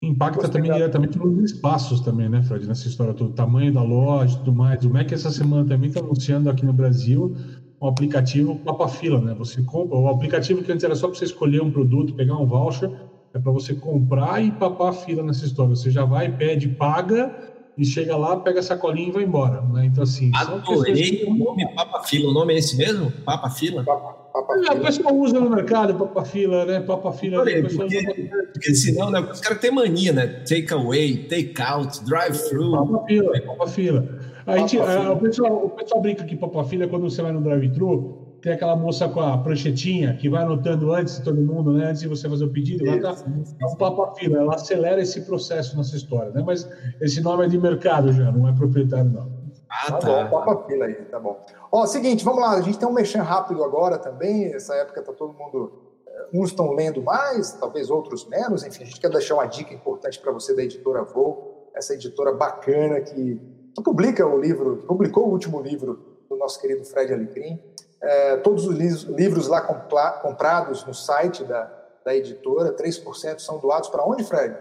Impacta 0.00 0.48
também 0.48 0.70
diretamente 0.72 1.18
nos 1.18 1.50
espaços 1.50 2.00
também, 2.00 2.28
né, 2.28 2.42
Fred, 2.42 2.66
nessa 2.66 2.86
história 2.86 3.12
toda, 3.12 3.30
o 3.30 3.34
tamanho 3.34 3.72
da 3.72 3.82
loja 3.82 4.34
e 4.34 4.38
tudo 4.38 4.52
mais. 4.52 4.84
O 4.84 4.90
MEC 4.90 5.14
essa 5.14 5.32
semana 5.32 5.68
também 5.68 5.88
está 5.88 5.98
anunciando 5.98 6.48
aqui 6.48 6.64
no 6.64 6.72
Brasil 6.72 7.36
um 7.80 7.88
aplicativo 7.88 8.56
Papa 8.60 8.86
Fila, 8.86 9.20
né? 9.20 9.34
Você 9.34 9.60
compra, 9.62 9.98
o 9.98 10.08
aplicativo 10.08 10.62
que 10.62 10.70
antes 10.70 10.84
era 10.84 10.94
só 10.94 11.08
para 11.08 11.18
você 11.18 11.24
escolher 11.24 11.60
um 11.60 11.72
produto, 11.72 12.14
pegar 12.14 12.36
um 12.36 12.46
voucher, 12.46 12.88
é 13.34 13.38
para 13.38 13.52
você 13.52 13.74
comprar 13.74 14.42
e 14.44 14.50
papar 14.52 14.90
a 14.90 14.92
fila 14.92 15.22
nessa 15.22 15.46
história. 15.46 15.74
Você 15.74 15.90
já 15.90 16.04
vai, 16.04 16.30
pede, 16.30 16.68
paga 16.68 17.34
e 17.76 17.84
chega 17.84 18.16
lá, 18.16 18.36
pega 18.36 18.60
a 18.60 18.62
sacolinha 18.62 19.08
e 19.08 19.12
vai 19.12 19.22
embora. 19.24 19.62
Né? 19.62 19.86
Então, 19.86 20.02
assim. 20.02 20.30
Adorei 20.34 21.24
o 21.26 21.34
nome 21.34 21.66
Papa 21.74 22.02
Fila. 22.02 22.30
O 22.30 22.34
nome 22.34 22.54
é 22.54 22.58
esse 22.58 22.76
mesmo? 22.76 23.10
Papa 23.24 23.48
Fila? 23.48 23.82
Papa, 23.84 24.12
Papa 24.32 24.54
é, 24.66 24.72
o 24.72 24.80
pessoal 24.80 25.14
usa 25.14 25.40
no 25.40 25.48
mercado 25.48 25.94
Papa 25.94 26.24
Fila, 26.24 26.66
né? 26.66 26.80
Papa 26.80 27.12
Fila. 27.12 27.36
Adorei, 27.36 27.62
porque, 27.62 27.98
usa... 27.98 28.48
porque 28.52 28.74
senão, 28.74 29.10
né? 29.10 29.20
Os 29.20 29.40
caras 29.40 29.58
têm 29.58 29.70
mania, 29.70 30.12
né? 30.12 30.26
Take 30.26 30.72
away, 30.74 31.16
take 31.28 31.54
out, 31.62 32.04
drive-thru. 32.04 32.72
Papa 32.72 33.06
Fila, 33.06 33.40
Papa 33.40 33.66
Fila. 33.66 34.18
A 34.46 34.58
gente, 34.58 34.78
a, 34.78 35.12
o, 35.12 35.16
pessoal, 35.18 35.66
o 35.66 35.70
pessoal 35.70 36.02
brinca 36.02 36.24
que 36.24 36.36
Papa 36.36 36.64
Fila, 36.64 36.86
quando 36.88 37.08
você 37.08 37.22
vai 37.22 37.32
no 37.32 37.40
drive-thru, 37.40 38.21
tem 38.42 38.52
aquela 38.52 38.74
moça 38.74 39.08
com 39.08 39.20
a 39.20 39.38
pranchetinha 39.38 40.16
que 40.16 40.28
vai 40.28 40.42
anotando 40.42 40.92
antes 40.92 41.18
de 41.18 41.24
todo 41.24 41.40
mundo, 41.40 41.72
né? 41.72 41.86
Antes 41.86 42.02
de 42.02 42.08
você 42.08 42.28
fazer 42.28 42.44
o 42.44 42.50
pedido, 42.50 42.84
ela 42.86 43.14
tá, 43.14 43.24
é 43.60 43.66
um 43.66 43.76
papo 43.76 44.16
fila, 44.16 44.38
ela 44.38 44.56
acelera 44.56 45.00
esse 45.00 45.20
processo 45.20 45.76
nessa 45.76 45.96
história, 45.96 46.32
né? 46.32 46.42
Mas 46.44 46.68
esse 47.00 47.20
nome 47.20 47.44
é 47.44 47.48
de 47.48 47.56
mercado 47.56 48.12
já, 48.12 48.32
não 48.32 48.48
é 48.48 48.52
proprietário, 48.52 49.10
não. 49.10 49.30
Ah, 49.70 49.92
tá. 49.92 49.98
tá 49.98 50.24
bom, 50.24 50.44
papo 50.44 50.66
fila 50.66 50.86
aí, 50.86 50.94
tá 50.94 51.20
bom. 51.20 51.40
Ó, 51.70 51.86
seguinte, 51.86 52.24
vamos 52.24 52.40
lá, 52.40 52.50
a 52.50 52.60
gente 52.60 52.78
tem 52.78 52.88
um 52.88 52.92
mexer 52.92 53.20
rápido 53.20 53.62
agora 53.62 53.96
também, 53.96 54.52
essa 54.52 54.74
época 54.74 55.02
tá 55.02 55.12
todo 55.12 55.32
mundo, 55.32 55.72
eh, 56.04 56.28
uns 56.34 56.50
estão 56.50 56.72
lendo 56.72 57.00
mais, 57.00 57.52
talvez 57.52 57.90
outros 57.90 58.28
menos, 58.28 58.64
enfim, 58.64 58.82
a 58.82 58.86
gente 58.86 59.00
quer 59.00 59.08
deixar 59.08 59.34
uma 59.34 59.46
dica 59.46 59.72
importante 59.72 60.18
para 60.18 60.32
você 60.32 60.54
da 60.54 60.64
editora 60.64 61.04
Voo, 61.04 61.70
essa 61.76 61.94
editora 61.94 62.32
bacana 62.32 63.00
que 63.00 63.40
publica 63.84 64.26
o 64.26 64.38
livro, 64.38 64.78
publicou 64.78 65.28
o 65.28 65.30
último 65.30 65.62
livro 65.62 66.18
do 66.28 66.36
nosso 66.36 66.60
querido 66.60 66.84
Fred 66.84 67.14
Alecrim, 67.14 67.58
é, 68.02 68.36
todos 68.38 68.66
os 68.66 68.76
livros 69.04 69.46
lá 69.46 69.60
comprados 69.60 70.84
no 70.84 70.92
site 70.92 71.44
da, 71.44 71.70
da 72.04 72.14
editora, 72.14 72.74
3% 72.76 73.38
são 73.38 73.58
doados 73.60 73.88
para 73.88 74.04
onde, 74.04 74.24
Fred? 74.24 74.56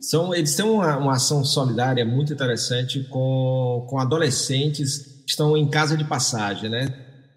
São, 0.00 0.34
eles 0.34 0.54
têm 0.54 0.66
uma, 0.66 0.96
uma, 0.98 1.12
ação 1.12 1.44
solidária 1.44 2.04
muito 2.04 2.32
interessante 2.32 3.04
com, 3.04 3.86
com 3.88 3.98
adolescentes 3.98 5.22
que 5.24 5.30
estão 5.30 5.56
em 5.56 5.68
casa 5.70 5.96
de 5.96 6.04
passagem, 6.04 6.68
né? 6.68 6.88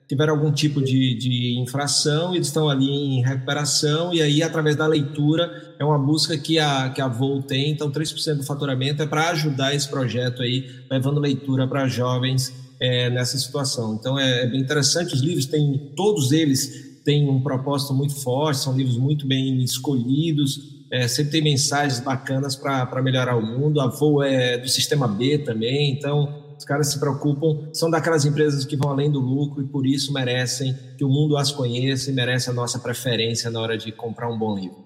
Tiveram 0.08 0.34
algum 0.34 0.52
tipo 0.52 0.82
de, 0.82 1.16
de 1.16 1.60
infração, 1.60 2.34
eles 2.34 2.48
estão 2.48 2.68
ali 2.68 2.90
em 2.90 3.22
recuperação, 3.24 4.12
e 4.12 4.24
aí, 4.24 4.42
através 4.42 4.76
da 4.76 4.88
leitura, 4.88 5.76
é 5.78 5.86
uma 5.86 6.00
busca 6.00 6.36
que 6.36 6.58
a, 6.58 6.90
que 6.90 7.00
a 7.00 7.08
Vol 7.08 7.44
tem. 7.44 7.70
Então, 7.70 7.92
3% 7.92 8.38
do 8.38 8.44
faturamento 8.44 9.04
é 9.04 9.06
para 9.06 9.30
ajudar 9.30 9.76
esse 9.76 9.88
projeto 9.88 10.42
aí, 10.42 10.68
levando 10.90 11.20
leitura 11.20 11.68
para 11.68 11.88
jovens 11.88 12.52
é, 12.80 13.10
nessa 13.10 13.38
situação. 13.38 13.96
Então 13.96 14.18
é, 14.18 14.44
é, 14.44 14.48
bem 14.48 14.62
interessante. 14.62 15.14
Os 15.14 15.22
livros 15.22 15.46
têm, 15.46 15.94
todos 15.96 16.32
eles 16.32 17.02
têm 17.04 17.30
um 17.30 17.42
propósito 17.42 17.94
muito 17.94 18.16
forte, 18.22 18.60
são 18.60 18.76
livros 18.76 18.98
muito 18.98 19.28
bem 19.28 19.64
escolhidos, 19.64 20.86
é, 20.92 21.08
sempre 21.08 21.32
tem 21.32 21.42
mensagens 21.42 22.00
bacanas 22.00 22.56
para 22.56 23.02
melhorar 23.02 23.36
o 23.36 23.42
mundo. 23.42 23.82
A 23.82 23.88
Voo 23.88 24.24
é 24.24 24.58
do 24.58 24.68
sistema 24.68 25.08
B 25.08 25.40
também, 25.40 25.92
então 25.92 26.56
os 26.58 26.66
caras 26.66 26.92
se 26.92 27.00
preocupam, 27.00 27.70
são 27.74 27.90
daquelas 27.90 28.26
empresas 28.26 28.66
que 28.66 28.76
vão 28.76 28.92
além 28.92 29.10
do 29.10 29.20
lucro 29.20 29.62
e 29.62 29.68
por 29.68 29.86
isso 29.86 30.12
merecem 30.12 30.78
que 30.98 31.06
o 31.06 31.10
mundo 31.10 31.38
as 31.38 31.52
conheça 31.52 32.10
e 32.10 32.14
merece 32.14 32.50
a 32.50 32.54
nossa 32.54 32.80
preferência 32.80 33.50
na 33.50 33.62
hora 33.62 33.78
de 33.78 33.92
comprar 33.92 34.30
um 34.30 34.38
bom 34.38 34.56
livro. 34.56 34.78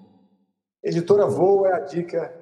Editora 0.82 1.26
Voo 1.26 1.66
é 1.66 1.72
a 1.72 1.80
dica 1.80 2.32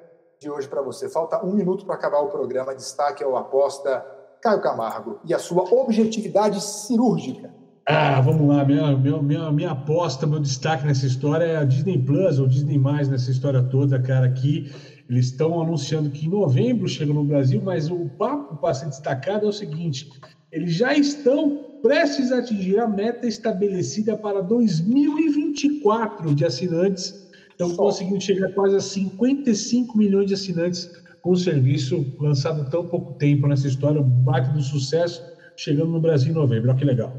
de 0.40 0.50
hoje 0.50 0.68
para 0.68 0.82
você. 0.82 1.08
Falta 1.08 1.42
um 1.44 1.52
minuto 1.52 1.86
para 1.86 1.94
acabar 1.94 2.20
o 2.20 2.28
programa. 2.28 2.74
Destaque 2.74 3.22
ao 3.22 3.36
aposta 3.36 4.04
Caio 4.42 4.60
Camargo, 4.60 5.20
e 5.24 5.32
a 5.32 5.38
sua 5.38 5.62
objetividade 5.62 6.60
cirúrgica. 6.60 7.50
Ah, 7.86 8.20
vamos 8.20 8.48
lá. 8.48 8.64
Minha, 8.64 8.96
minha, 8.96 9.22
minha, 9.22 9.52
minha 9.52 9.70
aposta, 9.70 10.26
meu 10.26 10.40
destaque 10.40 10.84
nessa 10.84 11.06
história 11.06 11.44
é 11.44 11.56
a 11.56 11.64
Disney 11.64 11.98
Plus 11.98 12.40
ou 12.40 12.48
Disney 12.48 12.78
Mais 12.78 13.08
nessa 13.08 13.30
história 13.30 13.62
toda, 13.62 14.00
cara. 14.00 14.26
Aqui 14.26 14.70
eles 15.08 15.26
estão 15.26 15.60
anunciando 15.60 16.10
que 16.10 16.26
em 16.26 16.28
novembro 16.28 16.88
chega 16.88 17.12
no 17.12 17.24
Brasil, 17.24 17.60
mas 17.64 17.90
o 17.90 18.08
papo 18.18 18.56
para 18.56 18.74
ser 18.74 18.86
destacado 18.86 19.46
é 19.46 19.48
o 19.48 19.52
seguinte: 19.52 20.10
eles 20.50 20.74
já 20.74 20.94
estão 20.94 21.78
prestes 21.82 22.32
a 22.32 22.38
atingir 22.38 22.78
a 22.78 22.86
meta 22.86 23.26
estabelecida 23.26 24.16
para 24.16 24.40
2024 24.42 26.34
de 26.34 26.44
assinantes. 26.44 27.30
Estão 27.50 27.76
conseguindo 27.76 28.20
chegar 28.20 28.52
quase 28.54 28.76
a 28.76 28.80
55 28.80 29.96
milhões 29.96 30.26
de 30.26 30.34
assinantes 30.34 30.90
com 31.22 31.30
o 31.30 31.36
serviço 31.36 32.14
lançado 32.20 32.68
tão 32.68 32.86
pouco 32.86 33.14
tempo 33.14 33.46
nessa 33.46 33.68
história, 33.68 34.00
um 34.00 34.04
bate 34.04 34.50
do 34.50 34.60
sucesso, 34.60 35.22
chegando 35.56 35.92
no 35.92 36.00
Brasil 36.00 36.32
em 36.32 36.34
novembro. 36.34 36.68
Olha 36.68 36.78
que 36.78 36.84
legal. 36.84 37.14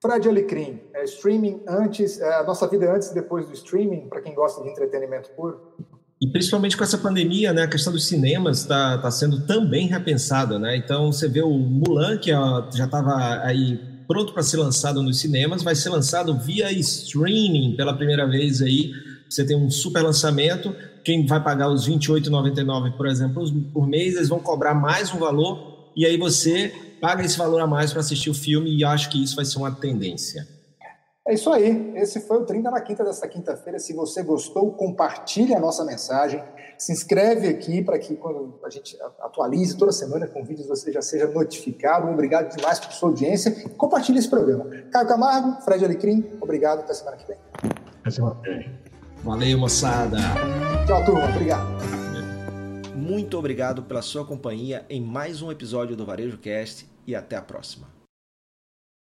Fred 0.00 0.28
Alecrim, 0.28 0.80
é, 0.94 1.04
streaming 1.04 1.62
antes, 1.66 2.20
é, 2.20 2.34
a 2.34 2.42
nossa 2.42 2.68
vida 2.68 2.92
antes 2.92 3.10
e 3.10 3.14
depois 3.14 3.46
do 3.46 3.54
streaming, 3.54 4.08
para 4.08 4.20
quem 4.20 4.34
gosta 4.34 4.62
de 4.62 4.68
entretenimento 4.68 5.30
puro? 5.30 5.58
E 6.20 6.26
principalmente 6.26 6.76
com 6.76 6.84
essa 6.84 6.98
pandemia, 6.98 7.52
né, 7.52 7.62
a 7.62 7.68
questão 7.68 7.92
dos 7.92 8.06
cinemas 8.06 8.58
está 8.60 8.98
tá 8.98 9.10
sendo 9.10 9.46
também 9.46 9.86
repensada, 9.86 10.58
né? 10.58 10.76
Então 10.76 11.10
você 11.10 11.28
vê 11.28 11.40
o 11.40 11.50
Mulan, 11.50 12.18
que 12.18 12.32
ó, 12.32 12.70
já 12.72 12.84
estava 12.84 13.40
aí 13.44 13.80
pronto 14.06 14.32
para 14.32 14.42
ser 14.42 14.58
lançado 14.58 15.02
nos 15.02 15.18
cinemas, 15.18 15.62
vai 15.62 15.74
ser 15.74 15.88
lançado 15.88 16.38
via 16.38 16.70
streaming 16.72 17.74
pela 17.76 17.96
primeira 17.96 18.26
vez 18.28 18.60
aí. 18.60 18.92
Você 19.32 19.46
tem 19.46 19.56
um 19.56 19.70
super 19.70 20.02
lançamento, 20.02 20.76
quem 21.02 21.26
vai 21.26 21.42
pagar 21.42 21.70
os 21.70 21.86
R$ 21.86 21.94
28,99, 21.94 22.96
por 22.96 23.06
exemplo, 23.06 23.42
por 23.72 23.86
mês, 23.88 24.14
eles 24.14 24.28
vão 24.28 24.38
cobrar 24.38 24.74
mais 24.74 25.12
um 25.14 25.18
valor 25.18 25.90
e 25.96 26.04
aí 26.04 26.18
você 26.18 26.70
paga 27.00 27.24
esse 27.24 27.38
valor 27.38 27.60
a 27.60 27.66
mais 27.66 27.92
para 27.92 28.00
assistir 28.00 28.28
o 28.28 28.34
filme 28.34 28.76
e 28.76 28.84
acho 28.84 29.08
que 29.08 29.22
isso 29.22 29.34
vai 29.34 29.46
ser 29.46 29.56
uma 29.56 29.74
tendência. 29.74 30.46
É 31.26 31.32
isso 31.32 31.50
aí. 31.50 31.92
Esse 31.96 32.20
foi 32.20 32.38
o 32.38 32.44
30 32.44 32.70
na 32.70 32.80
Quinta 32.80 33.04
desta 33.04 33.26
quinta-feira. 33.26 33.78
Se 33.78 33.94
você 33.94 34.22
gostou, 34.22 34.72
compartilhe 34.72 35.54
a 35.54 35.60
nossa 35.60 35.82
mensagem. 35.84 36.42
Se 36.76 36.92
inscreve 36.92 37.48
aqui 37.48 37.80
para 37.80 37.98
que 37.98 38.16
quando 38.16 38.58
a 38.62 38.68
gente 38.68 38.98
atualize 39.20 39.78
toda 39.78 39.92
semana 39.92 40.26
com 40.26 40.44
vídeos 40.44 40.66
você 40.66 40.92
já 40.92 41.00
seja 41.00 41.26
notificado. 41.26 42.08
Obrigado 42.08 42.54
demais 42.54 42.78
por 42.80 42.92
sua 42.92 43.08
audiência. 43.08 43.68
Compartilhe 43.78 44.18
esse 44.18 44.28
programa. 44.28 44.66
Caio 44.90 45.08
Camargo, 45.08 45.62
Fred 45.62 45.82
Alecrim, 45.84 46.32
obrigado. 46.38 46.80
Até 46.80 46.92
semana 46.92 47.16
que 47.16 47.26
vem. 47.26 47.38
Até 48.00 48.10
semana 48.10 48.34
que 48.42 48.50
vem. 48.50 48.91
Valeu, 49.22 49.56
moçada. 49.56 50.18
Tchau, 50.84 51.04
turma. 51.04 51.28
Obrigado. 51.28 51.68
Muito 52.96 53.38
obrigado 53.38 53.82
pela 53.84 54.02
sua 54.02 54.24
companhia 54.24 54.84
em 54.90 55.00
mais 55.00 55.40
um 55.40 55.50
episódio 55.50 55.94
do 55.94 56.04
Varejo 56.04 56.38
Cast 56.38 56.88
e 57.06 57.14
até 57.14 57.36
a 57.36 57.42
próxima. 57.42 58.01